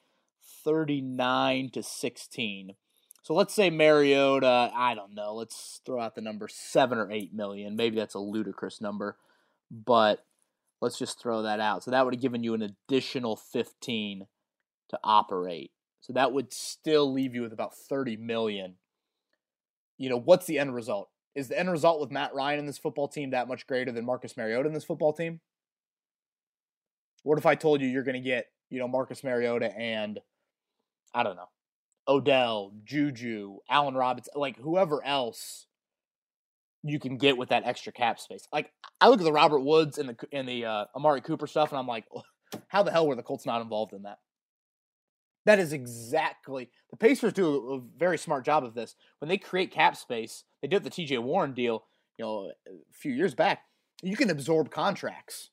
39 0.64 1.70
to 1.70 1.82
16. 1.82 2.74
So 3.22 3.34
let's 3.34 3.54
say 3.54 3.70
Mariota, 3.70 4.70
I 4.74 4.94
don't 4.94 5.14
know, 5.14 5.34
let's 5.34 5.80
throw 5.86 6.00
out 6.00 6.14
the 6.14 6.20
number 6.20 6.46
seven 6.46 6.98
or 6.98 7.10
eight 7.10 7.32
million. 7.32 7.74
Maybe 7.74 7.96
that's 7.96 8.14
a 8.14 8.18
ludicrous 8.18 8.82
number, 8.82 9.16
but 9.70 10.24
let's 10.82 10.98
just 10.98 11.20
throw 11.20 11.42
that 11.42 11.58
out. 11.58 11.82
So 11.82 11.90
that 11.90 12.04
would 12.04 12.14
have 12.14 12.20
given 12.20 12.44
you 12.44 12.52
an 12.52 12.60
additional 12.60 13.36
15 13.36 14.26
to 14.90 14.98
operate. 15.02 15.70
So 16.00 16.12
that 16.12 16.32
would 16.34 16.52
still 16.52 17.10
leave 17.10 17.34
you 17.34 17.40
with 17.40 17.54
about 17.54 17.74
30 17.74 18.18
million. 18.18 18.74
You 19.96 20.10
know, 20.10 20.20
what's 20.20 20.44
the 20.44 20.58
end 20.58 20.74
result? 20.74 21.08
Is 21.34 21.48
the 21.48 21.58
end 21.58 21.70
result 21.70 22.00
with 22.00 22.10
Matt 22.10 22.34
Ryan 22.34 22.58
in 22.58 22.66
this 22.66 22.76
football 22.76 23.08
team 23.08 23.30
that 23.30 23.48
much 23.48 23.66
greater 23.66 23.90
than 23.90 24.04
Marcus 24.04 24.36
Mariota 24.36 24.68
in 24.68 24.74
this 24.74 24.84
football 24.84 25.14
team? 25.14 25.40
What 27.22 27.38
if 27.38 27.46
I 27.46 27.54
told 27.54 27.80
you 27.80 27.88
you're 27.88 28.04
going 28.04 28.14
to 28.14 28.20
get, 28.20 28.48
you 28.68 28.78
know, 28.78 28.86
Marcus 28.86 29.24
Mariota 29.24 29.74
and 29.74 30.20
I 31.14 31.22
don't 31.22 31.36
know, 31.36 31.48
Odell, 32.08 32.72
Juju, 32.84 33.58
Allen 33.70 33.94
Robinson, 33.94 34.32
like 34.36 34.58
whoever 34.58 35.04
else 35.04 35.66
you 36.82 37.00
can 37.00 37.16
get 37.16 37.36
with 37.36 37.48
that 37.48 37.64
extra 37.64 37.92
cap 37.92 38.20
space. 38.20 38.46
Like 38.52 38.70
I 39.00 39.08
look 39.08 39.20
at 39.20 39.24
the 39.24 39.32
Robert 39.32 39.60
Woods 39.60 39.98
and 39.98 40.10
the 40.10 40.16
and 40.32 40.48
the 40.48 40.66
uh, 40.66 40.84
Amari 40.94 41.20
Cooper 41.20 41.46
stuff, 41.46 41.70
and 41.70 41.78
I'm 41.78 41.86
like, 41.86 42.04
how 42.68 42.82
the 42.82 42.90
hell 42.90 43.06
were 43.06 43.16
the 43.16 43.22
Colts 43.22 43.46
not 43.46 43.62
involved 43.62 43.92
in 43.92 44.02
that? 44.02 44.18
That 45.46 45.58
is 45.58 45.72
exactly 45.72 46.70
the 46.90 46.96
Pacers 46.96 47.32
do 47.32 47.72
a 47.74 47.98
very 47.98 48.18
smart 48.18 48.44
job 48.44 48.64
of 48.64 48.74
this. 48.74 48.96
When 49.18 49.28
they 49.28 49.38
create 49.38 49.70
cap 49.70 49.96
space, 49.96 50.44
they 50.62 50.68
did 50.68 50.84
the 50.84 50.90
TJ 50.90 51.22
Warren 51.22 51.52
deal, 51.52 51.84
you 52.18 52.24
know, 52.24 52.50
a 52.66 52.72
few 52.92 53.12
years 53.12 53.34
back. 53.34 53.62
You 54.02 54.16
can 54.16 54.30
absorb 54.30 54.70
contracts. 54.70 55.50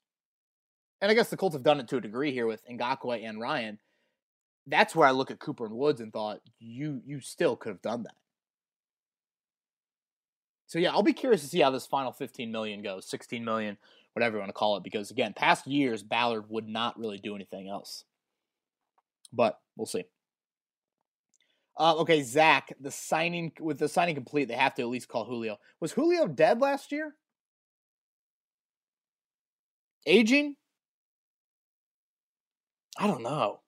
And 1.02 1.10
I 1.10 1.14
guess 1.14 1.30
the 1.30 1.38
Colts 1.38 1.56
have 1.56 1.64
done 1.64 1.80
it 1.80 1.88
to 1.90 1.98
a 1.98 2.02
degree 2.02 2.32
here 2.32 2.46
with 2.46 2.62
Ngakoue 2.70 3.28
and 3.28 3.40
Ryan. 3.42 3.80
That's 4.72 4.96
where 4.96 5.08
I 5.08 5.12
look 5.12 5.30
at 5.30 5.40
Cooper 5.40 5.66
and 5.66 5.76
Woods 5.76 6.00
and 6.00 6.12
thought, 6.14 6.40
you 6.60 7.02
you 7.06 7.20
still 7.20 7.56
could 7.58 7.70
have 7.70 7.82
done 7.82 8.04
that. 8.04 8.16
So 10.66 10.80
yeah, 10.80 10.92
I'll 10.92 11.04
be 11.04 11.12
curious 11.12 11.42
to 11.42 11.48
see 11.48 11.60
how 11.60 11.70
this 11.70 11.86
final 11.86 12.14
15 12.14 12.50
million 12.50 12.82
goes, 12.82 13.10
16 13.10 13.44
million, 13.44 13.78
whatever 14.14 14.38
you 14.38 14.40
want 14.40 14.50
to 14.50 14.54
call 14.54 14.78
it, 14.78 14.84
because 14.84 15.12
again, 15.12 15.34
past 15.36 15.68
years 15.68 16.02
Ballard 16.02 16.46
would 16.50 16.70
not 16.70 16.98
really 16.98 17.18
do 17.18 17.36
anything 17.36 17.68
else. 17.68 18.06
But 19.34 19.60
we'll 19.76 19.86
see. 19.86 20.06
Uh, 21.78 21.96
okay, 21.98 22.22
Zach, 22.24 22.74
the 22.80 22.92
signing 22.92 23.52
with 23.60 23.80
the 23.80 23.90
signing 23.90 24.16
complete, 24.16 24.48
they 24.48 24.54
have 24.54 24.76
to 24.76 24.82
at 24.82 24.88
least 24.88 25.10
call 25.10 25.26
Julio. 25.26 25.58
Was 25.82 25.92
Julio 25.92 26.28
dead 26.28 26.62
last 26.62 26.94
year? 26.94 27.16
Aging? 30.06 30.56
I 32.98 33.08
don't 33.08 33.24
know. 33.24 33.60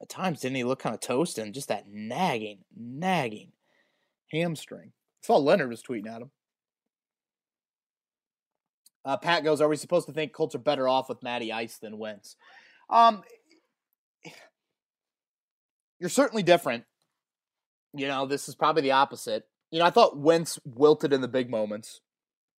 At 0.00 0.08
times, 0.08 0.40
didn't 0.40 0.56
he 0.56 0.64
look 0.64 0.78
kind 0.78 0.94
of 0.94 1.00
toast 1.00 1.38
and 1.38 1.52
just 1.52 1.68
that 1.68 1.86
nagging, 1.88 2.64
nagging 2.74 3.52
hamstring? 4.32 4.92
I 5.22 5.26
saw 5.26 5.36
Leonard 5.36 5.68
was 5.68 5.82
tweeting 5.82 6.08
at 6.08 6.22
him. 6.22 6.30
Uh, 9.04 9.16
Pat 9.16 9.44
goes, 9.44 9.60
"Are 9.60 9.68
we 9.68 9.76
supposed 9.76 10.06
to 10.06 10.12
think 10.12 10.32
Colts 10.32 10.54
are 10.54 10.58
better 10.58 10.88
off 10.88 11.08
with 11.08 11.22
Matty 11.22 11.52
Ice 11.52 11.78
than 11.78 11.98
Wentz?" 11.98 12.36
Um, 12.88 13.22
you're 15.98 16.10
certainly 16.10 16.42
different. 16.42 16.84
You 17.94 18.08
know, 18.08 18.26
this 18.26 18.48
is 18.48 18.54
probably 18.54 18.82
the 18.82 18.92
opposite. 18.92 19.46
You 19.70 19.78
know, 19.78 19.84
I 19.84 19.90
thought 19.90 20.18
Wentz 20.18 20.58
wilted 20.64 21.12
in 21.12 21.20
the 21.20 21.28
big 21.28 21.50
moments. 21.50 22.00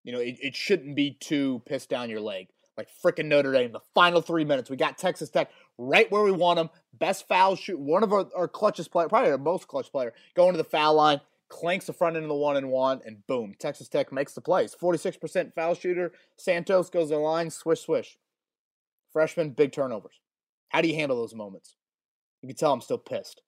You 0.04 0.13
know, 0.13 0.19
it, 0.19 0.38
it 0.41 0.56
shouldn't 0.56 0.95
be 0.95 1.17
too 1.19 1.62
pissed 1.65 1.89
down 1.89 2.10
your 2.10 2.21
leg. 2.21 2.47
Like 2.77 2.88
freaking 3.04 3.25
Notre 3.25 3.51
Dame, 3.51 3.71
the 3.71 3.82
final 3.93 4.21
three 4.21 4.45
minutes, 4.45 4.69
we 4.69 4.77
got 4.77 4.97
Texas 4.97 5.30
Tech 5.30 5.51
right 5.78 6.12
where 6.12 6.24
we 6.24 6.32
want 6.32 6.58
them. 6.58 6.70
Best 6.94 7.28
foul 7.28 7.56
shoot, 7.56 7.80
one 7.80 8.04
of 8.04 8.14
our, 8.14 8.28
our 8.36 8.48
clutchest 8.48 8.92
player, 8.92 9.10
probably 9.10 9.32
our 9.32 9.38
most 9.38 9.68
clutch 9.68 9.92
player, 9.92 10.14
going 10.36 10.54
to 10.54 10.58
the 10.58 10.64
foul 10.64 10.96
line 10.96 11.22
clanks 11.52 11.86
the 11.86 11.94
front 11.94 12.16
end 12.16 12.24
of 12.24 12.30
the 12.30 12.36
one 12.36 12.56
and 12.56 12.70
one, 12.70 13.02
and 13.06 13.26
boom, 13.28 13.54
Texas 13.60 13.90
Tech 13.90 14.12
makes 14.12 14.34
the 14.34 14.42
plays. 14.42 14.76
46% 14.80 15.54
foul 15.54 15.76
shooter. 15.76 16.14
Santos 16.38 16.90
goes 16.90 17.10
to 17.10 17.16
the 17.16 17.20
line, 17.20 17.50
swish, 17.50 17.82
swish. 17.82 18.18
Freshman, 19.12 19.50
big 19.52 19.74
turnovers. 19.74 20.22
How 20.70 20.82
do 20.82 20.88
you 20.88 20.96
handle 20.96 21.18
those 21.18 21.36
moments? 21.36 21.76
You 22.42 22.48
can 22.48 22.56
tell 22.56 22.72
I'm 22.72 22.82
still 22.82 22.98
pissed. 22.98 23.42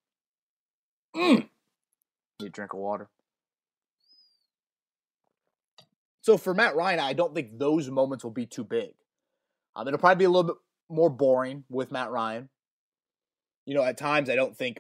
Mm. 1.16 1.48
Need 2.42 2.48
a 2.48 2.50
drink 2.50 2.74
of 2.74 2.80
water. 2.80 3.10
So 6.22 6.38
for 6.38 6.54
Matt 6.54 6.76
Ryan, 6.76 7.00
I 7.00 7.14
don't 7.14 7.34
think 7.34 7.58
those 7.58 7.90
moments 7.90 8.24
will 8.24 8.32
be 8.32 8.46
too 8.46 8.64
big. 8.64 8.92
Um, 9.76 9.88
it'll 9.88 10.00
probably 10.00 10.20
be 10.20 10.26
a 10.26 10.30
little 10.30 10.44
bit 10.44 10.56
more 10.90 11.10
boring 11.10 11.64
with 11.70 11.92
Matt 11.92 12.12
Ryan. 12.12 12.50
You 13.66 13.76
know, 13.76 13.84
at 13.84 13.98
times 13.98 14.30
I 14.30 14.36
don't 14.36 14.58
think 14.58 14.80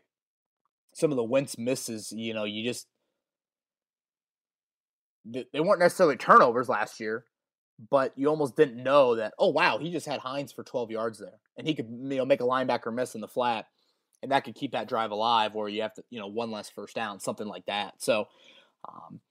some 0.94 1.12
of 1.12 1.18
the 1.18 1.24
Wentz 1.24 1.58
misses, 1.58 2.12
you 2.12 2.34
know, 2.34 2.44
you 2.44 2.63
just 2.63 2.88
they 5.26 5.60
weren't 5.60 5.80
necessarily 5.80 6.18
turnovers 6.18 6.68
last 6.68 7.00
year, 7.00 7.26
but 7.89 8.13
you 8.16 8.28
almost 8.28 8.56
didn't 8.56 8.82
know 8.82 9.16
that. 9.16 9.34
Oh 9.39 9.50
wow, 9.50 9.78
he 9.78 9.92
just 9.92 10.06
had 10.06 10.20
Hines 10.20 10.52
for 10.52 10.63
12 10.63 10.92
yards 10.92 11.20
there, 11.20 11.39
and 11.58 11.68
he 11.68 11.74
could 11.74 11.88
you 11.89 12.18
know 12.18 12.26
make 12.26 12.42
a 12.42 12.46
linebacker 12.46 12.94
miss 12.94 13.16
in 13.16 13.22
the 13.22 13.28
flat, 13.28 13.66
and 14.22 14.32
that 14.32 14.44
could 14.44 14.56
keep 14.56 14.74
that 14.74 14.89
drive 14.89 15.12
alive. 15.12 15.56
Or 15.56 15.70
you 15.70 15.82
have 15.82 15.94
to 15.96 16.04
you 16.10 16.20
know 16.20 16.28
one 16.28 16.52
less 16.52 16.70
first 16.70 16.96
down, 16.96 17.20
something 17.20 17.48
like 17.48 17.66
that. 17.68 17.96
So, 18.00 18.28
um, 18.88 19.22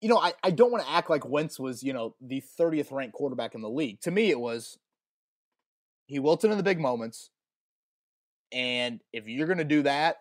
you 0.00 0.08
know, 0.08 0.18
I, 0.18 0.32
I 0.42 0.50
don't 0.50 0.72
want 0.72 0.84
to 0.84 0.90
act 0.90 1.08
like 1.08 1.26
Wentz 1.26 1.58
was 1.58 1.82
you 1.82 1.92
know 1.92 2.14
the 2.20 2.42
30th 2.58 2.90
ranked 2.92 3.14
quarterback 3.14 3.54
in 3.54 3.62
the 3.62 3.70
league. 3.70 4.00
To 4.02 4.10
me, 4.10 4.30
it 4.30 4.40
was 4.40 4.78
he 6.06 6.18
wilted 6.18 6.50
in 6.50 6.56
the 6.56 6.62
big 6.62 6.80
moments, 6.80 7.30
and 8.52 9.00
if 9.12 9.26
you're 9.26 9.46
going 9.46 9.58
to 9.58 9.64
do 9.64 9.82
that, 9.82 10.18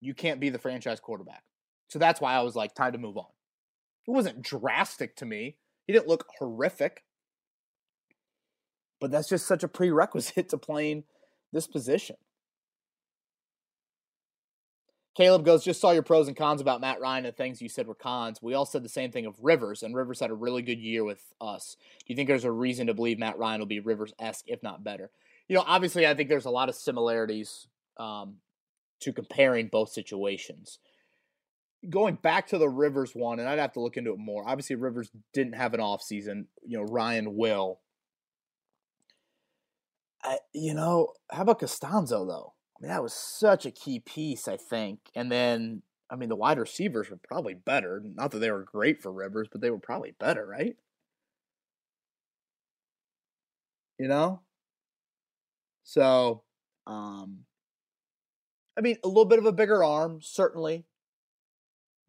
you 0.00 0.14
can't 0.14 0.40
be 0.40 0.50
the 0.50 0.58
franchise 0.58 1.00
quarterback. 1.00 1.42
So 1.88 1.98
that's 1.98 2.20
why 2.20 2.34
I 2.34 2.42
was 2.42 2.56
like, 2.56 2.74
time 2.74 2.92
to 2.92 2.98
move 2.98 3.16
on. 3.16 3.26
It 4.06 4.10
wasn't 4.10 4.42
drastic 4.42 5.16
to 5.16 5.26
me. 5.26 5.56
He 5.86 5.92
didn't 5.92 6.08
look 6.08 6.26
horrific. 6.38 7.04
But 9.00 9.10
that's 9.10 9.28
just 9.28 9.46
such 9.46 9.62
a 9.62 9.68
prerequisite 9.68 10.48
to 10.50 10.58
playing 10.58 11.04
this 11.52 11.66
position. 11.66 12.16
Caleb 15.14 15.44
goes, 15.44 15.62
just 15.62 15.80
saw 15.80 15.90
your 15.90 16.02
pros 16.02 16.26
and 16.26 16.36
cons 16.36 16.60
about 16.60 16.80
Matt 16.80 17.00
Ryan 17.00 17.26
and 17.26 17.36
things 17.36 17.60
you 17.60 17.68
said 17.68 17.86
were 17.86 17.94
cons. 17.94 18.40
We 18.40 18.54
all 18.54 18.64
said 18.64 18.82
the 18.82 18.88
same 18.88 19.12
thing 19.12 19.26
of 19.26 19.36
Rivers, 19.42 19.82
and 19.82 19.94
Rivers 19.94 20.20
had 20.20 20.30
a 20.30 20.34
really 20.34 20.62
good 20.62 20.80
year 20.80 21.04
with 21.04 21.22
us. 21.40 21.76
Do 21.98 22.06
you 22.08 22.16
think 22.16 22.28
there's 22.28 22.44
a 22.44 22.52
reason 22.52 22.86
to 22.86 22.94
believe 22.94 23.18
Matt 23.18 23.38
Ryan 23.38 23.60
will 23.60 23.66
be 23.66 23.80
Rivers 23.80 24.14
esque, 24.18 24.46
if 24.48 24.62
not 24.62 24.84
better? 24.84 25.10
You 25.48 25.56
know, 25.56 25.64
obviously, 25.66 26.06
I 26.06 26.14
think 26.14 26.28
there's 26.28 26.46
a 26.46 26.50
lot 26.50 26.68
of 26.70 26.74
similarities 26.74 27.66
um, 27.98 28.36
to 29.00 29.12
comparing 29.12 29.68
both 29.68 29.90
situations 29.90 30.78
going 31.88 32.14
back 32.16 32.46
to 32.48 32.58
the 32.58 32.68
Rivers 32.68 33.14
one, 33.14 33.40
and 33.40 33.48
I'd 33.48 33.58
have 33.58 33.72
to 33.72 33.80
look 33.80 33.96
into 33.96 34.12
it 34.12 34.18
more. 34.18 34.44
Obviously, 34.46 34.76
Rivers 34.76 35.10
didn't 35.32 35.54
have 35.54 35.74
an 35.74 35.80
off 35.80 36.02
season. 36.02 36.46
You 36.66 36.78
know, 36.78 36.84
Ryan 36.84 37.36
will. 37.36 37.80
I, 40.22 40.38
you 40.52 40.74
know, 40.74 41.08
how 41.30 41.42
about 41.42 41.60
Castonzo 41.60 42.26
though? 42.26 42.54
That 42.82 43.02
was 43.02 43.12
such 43.14 43.64
a 43.64 43.70
key 43.70 44.00
piece, 44.00 44.48
I 44.48 44.56
think. 44.56 44.98
And 45.14 45.30
then, 45.30 45.82
I 46.10 46.16
mean, 46.16 46.28
the 46.28 46.36
wide 46.36 46.58
receivers 46.58 47.10
were 47.10 47.18
probably 47.22 47.54
better. 47.54 48.02
Not 48.04 48.32
that 48.32 48.38
they 48.40 48.50
were 48.50 48.64
great 48.64 49.02
for 49.02 49.12
Rivers, 49.12 49.48
but 49.50 49.60
they 49.60 49.70
were 49.70 49.78
probably 49.78 50.14
better, 50.18 50.46
right? 50.46 50.76
You 53.98 54.08
know. 54.08 54.40
So, 55.84 56.42
um, 56.86 57.40
I 58.76 58.80
mean, 58.80 58.96
a 59.04 59.08
little 59.08 59.24
bit 59.24 59.38
of 59.38 59.46
a 59.46 59.52
bigger 59.52 59.84
arm, 59.84 60.20
certainly 60.22 60.84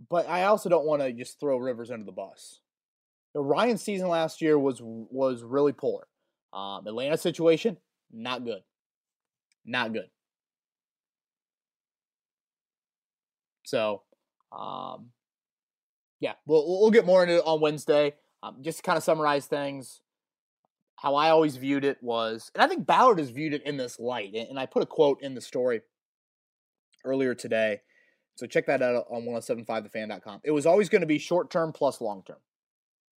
but 0.09 0.27
I 0.27 0.43
also 0.43 0.69
don't 0.69 0.85
want 0.85 1.01
to 1.01 1.11
just 1.11 1.39
throw 1.39 1.57
Rivers 1.57 1.91
under 1.91 2.05
the 2.05 2.11
bus. 2.11 2.59
Ryan's 3.35 3.81
season 3.81 4.09
last 4.09 4.41
year 4.41 4.59
was 4.59 4.79
was 4.81 5.43
really 5.43 5.73
poor. 5.73 6.07
Um, 6.51 6.85
Atlanta 6.85 7.17
situation, 7.17 7.77
not 8.11 8.45
good, 8.45 8.61
not 9.65 9.91
good. 9.91 10.09
So, 13.63 14.03
um, 14.51 15.09
yeah, 16.19 16.33
we'll 16.45 16.81
we'll 16.81 16.91
get 16.91 17.05
more 17.05 17.23
into 17.23 17.37
it 17.37 17.43
on 17.45 17.61
Wednesday. 17.61 18.15
Um, 18.41 18.57
just 18.61 18.79
to 18.79 18.83
kind 18.83 18.97
of 18.97 19.03
summarize 19.03 19.45
things, 19.45 20.01
how 20.97 21.15
I 21.15 21.29
always 21.29 21.55
viewed 21.55 21.85
it 21.85 21.97
was, 22.01 22.51
and 22.53 22.61
I 22.61 22.67
think 22.67 22.85
Ballard 22.85 23.19
has 23.19 23.29
viewed 23.29 23.53
it 23.53 23.65
in 23.65 23.77
this 23.77 23.99
light. 23.99 24.33
And 24.33 24.59
I 24.59 24.65
put 24.65 24.83
a 24.83 24.85
quote 24.85 25.21
in 25.21 25.33
the 25.33 25.41
story 25.41 25.81
earlier 27.05 27.33
today 27.33 27.81
so 28.35 28.47
check 28.47 28.65
that 28.65 28.81
out 28.81 29.05
on 29.09 29.23
1075thefan.com. 29.23 30.41
It 30.43 30.51
was 30.51 30.65
always 30.65 30.89
going 30.89 31.01
to 31.01 31.07
be 31.07 31.19
short 31.19 31.51
term 31.51 31.71
plus 31.71 32.01
long 32.01 32.23
term. 32.23 32.37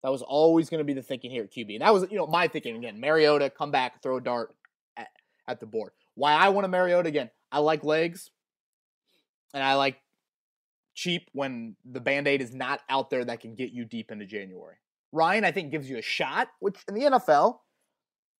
That 0.02 0.11
was 0.12 0.22
always 0.22 0.68
going 0.68 0.78
to 0.78 0.85
be 0.85 0.92
the 0.92 1.02
thinking 1.02 1.30
here 1.30 1.44
at 1.44 1.52
QB. 1.52 1.74
And 1.74 1.80
that 1.80 1.92
was, 1.92 2.06
you 2.11 2.18
know, 2.18 2.26
my 2.26 2.48
thinking 2.48 2.76
again. 2.76 3.00
Mariota, 3.00 3.50
come 3.50 3.70
back, 3.70 4.02
throw 4.02 4.18
a 4.18 4.20
dart 4.20 4.54
at, 4.96 5.09
at 5.48 5.59
the 5.59 5.66
board. 5.66 5.92
Why 6.14 6.32
I 6.32 6.50
want 6.50 6.66
a 6.66 6.68
Mariota 6.68 7.09
again, 7.09 7.30
I 7.50 7.61
like 7.61 7.82
legs 7.82 8.30
and 9.54 9.62
I 9.62 9.74
like 9.74 9.98
cheap 10.96 11.28
when 11.32 11.76
the 11.85 12.00
band 12.00 12.26
aid 12.26 12.42
is 12.42 12.52
not 12.52 12.80
out 12.90 13.11
there 13.11 13.24
that 13.24 13.40
can 13.40 13.54
get 13.54 13.70
you 13.70 13.85
deep 13.85 14.11
into 14.11 14.26
January. 14.26 14.76
Ryan, 15.12 15.44
I 15.44 15.52
think, 15.52 15.70
gives 15.70 15.88
you 15.88 15.98
a 15.98 16.02
shot, 16.02 16.48
which 16.59 16.76
in 16.88 16.94
the 16.94 17.02
NFL, 17.02 17.59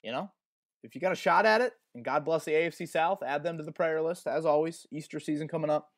you 0.03 0.11
know, 0.11 0.31
if 0.83 0.97
you 0.97 1.01
got 1.01 1.13
a 1.13 1.17
shot 1.17 1.47
at 1.47 1.61
it, 1.61 1.73
and 1.95 2.05
God 2.05 2.25
bless 2.25 2.45
the 2.45 2.51
AFC 2.51 2.89
South, 2.89 3.23
add 3.25 3.45
them 3.45 3.57
to 3.57 3.63
the 3.63 3.73
prayer 3.73 4.03
list 4.03 4.27
as 4.27 4.45
always. 4.45 4.87
Easter 4.91 5.21
season 5.21 5.49
coming 5.49 5.71
up 5.71 5.91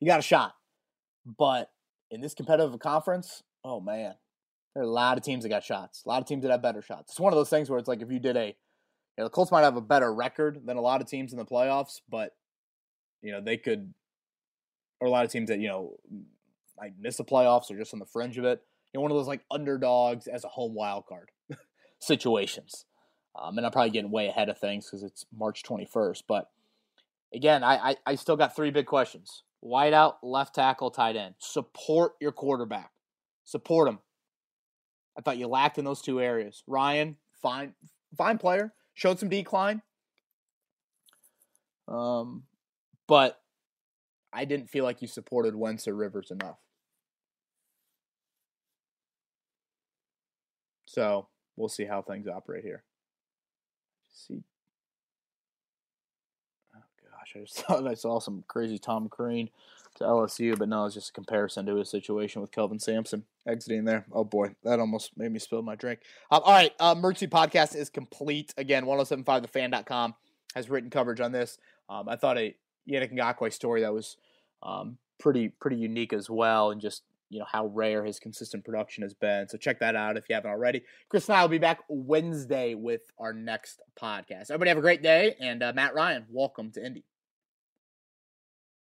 you 0.00 0.06
got 0.06 0.18
a 0.18 0.22
shot. 0.22 0.54
But 1.26 1.70
in 2.10 2.20
this 2.20 2.34
competitive 2.34 2.78
conference, 2.80 3.42
oh 3.64 3.80
man, 3.80 4.14
there 4.74 4.82
are 4.82 4.86
a 4.86 4.90
lot 4.90 5.18
of 5.18 5.24
teams 5.24 5.42
that 5.42 5.48
got 5.48 5.64
shots. 5.64 6.02
A 6.04 6.08
lot 6.08 6.22
of 6.22 6.28
teams 6.28 6.42
that 6.42 6.50
have 6.50 6.62
better 6.62 6.82
shots. 6.82 7.12
It's 7.12 7.20
one 7.20 7.32
of 7.32 7.36
those 7.38 7.50
things 7.50 7.68
where 7.68 7.78
it's 7.78 7.88
like 7.88 8.02
if 8.02 8.10
you 8.10 8.18
did 8.18 8.36
a, 8.36 8.46
you 8.46 8.54
know, 9.18 9.24
the 9.24 9.30
Colts 9.30 9.50
might 9.50 9.62
have 9.62 9.76
a 9.76 9.82
better 9.82 10.12
record 10.12 10.62
than 10.64 10.76
a 10.76 10.80
lot 10.80 11.00
of 11.00 11.08
teams 11.08 11.32
in 11.32 11.38
the 11.38 11.44
playoffs, 11.44 12.00
but 12.08 12.36
you 13.20 13.32
know 13.32 13.40
they 13.40 13.56
could, 13.56 13.92
or 15.00 15.08
a 15.08 15.10
lot 15.10 15.24
of 15.24 15.30
teams 15.30 15.48
that 15.48 15.60
you 15.60 15.68
know 15.68 15.96
might 16.78 16.92
miss 16.98 17.16
the 17.16 17.24
playoffs 17.24 17.70
or 17.70 17.76
just 17.76 17.92
on 17.92 18.00
the 18.00 18.06
fringe 18.06 18.38
of 18.38 18.44
it. 18.44 18.62
You 18.92 18.98
know, 18.98 19.02
one 19.02 19.10
of 19.10 19.16
those 19.16 19.26
like 19.26 19.44
underdogs 19.50 20.26
as 20.26 20.44
a 20.44 20.48
home 20.48 20.74
wild 20.74 21.06
card 21.06 21.30
situations. 21.98 22.84
Um, 23.40 23.56
and 23.56 23.66
I'm 23.66 23.72
probably 23.72 23.90
getting 23.90 24.10
way 24.10 24.28
ahead 24.28 24.48
of 24.48 24.58
things 24.58 24.86
because 24.86 25.02
it's 25.02 25.24
March 25.36 25.62
21st. 25.62 26.22
But 26.26 26.50
again, 27.32 27.62
I, 27.62 27.90
I, 27.90 27.96
I 28.06 28.14
still 28.16 28.36
got 28.36 28.56
three 28.56 28.70
big 28.70 28.86
questions. 28.86 29.44
Wideout, 29.64 30.14
left 30.22 30.54
tackle, 30.54 30.90
tight 30.90 31.16
end. 31.16 31.34
Support 31.38 32.12
your 32.20 32.32
quarterback. 32.32 32.90
Support 33.44 33.88
him. 33.88 33.98
I 35.16 35.20
thought 35.20 35.38
you 35.38 35.48
lacked 35.48 35.78
in 35.78 35.84
those 35.84 36.00
two 36.00 36.20
areas. 36.20 36.62
Ryan, 36.66 37.16
fine, 37.42 37.74
fine 38.16 38.38
player. 38.38 38.72
Showed 38.94 39.18
some 39.18 39.28
decline. 39.28 39.82
Um, 41.88 42.44
but 43.06 43.40
I 44.32 44.44
didn't 44.44 44.70
feel 44.70 44.84
like 44.84 45.02
you 45.02 45.08
supported 45.08 45.54
Wentz 45.54 45.88
or 45.88 45.94
Rivers 45.94 46.30
enough. 46.30 46.58
So 50.86 51.28
we'll 51.56 51.68
see 51.68 51.84
how 51.84 52.02
things 52.02 52.26
operate 52.26 52.64
here. 52.64 52.82
See. 54.12 54.42
Oh 56.74 56.80
gosh, 57.02 57.32
I 57.36 57.40
just 57.40 57.58
thought 57.66 57.86
I 57.86 57.94
saw 57.94 58.18
some 58.18 58.44
crazy 58.48 58.78
Tom 58.78 59.08
Crean 59.08 59.50
to 59.96 60.04
LSU, 60.04 60.58
but 60.58 60.68
no, 60.68 60.86
it's 60.86 60.94
just 60.94 61.10
a 61.10 61.12
comparison 61.12 61.66
to 61.66 61.76
his 61.76 61.90
situation 61.90 62.40
with 62.40 62.50
Kelvin 62.50 62.78
Sampson 62.78 63.24
exiting 63.46 63.84
there. 63.84 64.06
Oh 64.12 64.24
boy, 64.24 64.54
that 64.64 64.80
almost 64.80 65.16
made 65.16 65.32
me 65.32 65.38
spill 65.38 65.62
my 65.62 65.74
drink. 65.74 66.00
Um, 66.30 66.42
all 66.44 66.52
right, 66.52 66.72
uh, 66.80 66.94
Podcast 66.94 67.76
is 67.76 67.90
complete. 67.90 68.54
Again, 68.56 68.84
1075thefan.com 68.84 70.14
has 70.54 70.70
written 70.70 70.90
coverage 70.90 71.20
on 71.20 71.32
this. 71.32 71.58
Um, 71.88 72.08
I 72.08 72.16
thought 72.16 72.38
a 72.38 72.54
Yannick 72.88 73.12
Ngakoue 73.12 73.52
story 73.52 73.82
that 73.82 73.92
was 73.92 74.16
um, 74.62 74.98
pretty 75.18 75.48
pretty 75.48 75.76
unique 75.76 76.12
as 76.12 76.30
well, 76.30 76.70
and 76.70 76.80
just 76.80 77.02
you 77.30 77.38
know 77.38 77.46
how 77.50 77.66
rare 77.66 78.04
his 78.04 78.18
consistent 78.18 78.64
production 78.64 79.02
has 79.02 79.14
been. 79.14 79.48
So 79.48 79.58
check 79.58 79.80
that 79.80 79.94
out 79.94 80.16
if 80.16 80.24
you 80.28 80.34
haven't 80.34 80.50
already. 80.50 80.82
Chris 81.08 81.28
and 81.28 81.36
I 81.36 81.42
will 81.42 81.48
be 81.48 81.58
back 81.58 81.80
Wednesday 81.88 82.74
with 82.74 83.02
our 83.18 83.32
next 83.32 83.80
podcast. 84.00 84.50
Everybody 84.50 84.70
have 84.70 84.78
a 84.78 84.82
great 84.82 85.02
day, 85.02 85.34
and 85.40 85.62
uh, 85.62 85.72
Matt 85.74 85.94
Ryan, 85.94 86.24
welcome 86.30 86.70
to 86.72 86.84
Indy. 86.84 87.04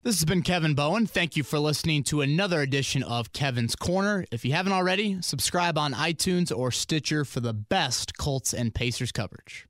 This 0.03 0.19
has 0.19 0.25
been 0.25 0.43
Kevin 0.43 0.75
Bowen. 0.75 1.07
Thank 1.07 1.35
you 1.35 1.41
for 1.41 1.57
listening 1.57 2.03
to 2.03 2.21
another 2.21 2.61
edition 2.61 3.01
of 3.01 3.33
Kevin's 3.33 3.75
Corner. 3.75 4.23
If 4.31 4.45
you 4.45 4.51
haven't 4.51 4.73
already, 4.73 5.19
subscribe 5.23 5.79
on 5.79 5.93
iTunes 5.93 6.55
or 6.55 6.69
Stitcher 6.69 7.25
for 7.25 7.39
the 7.39 7.53
best 7.53 8.15
Colts 8.15 8.53
and 8.53 8.71
Pacers 8.71 9.11
coverage. 9.11 9.63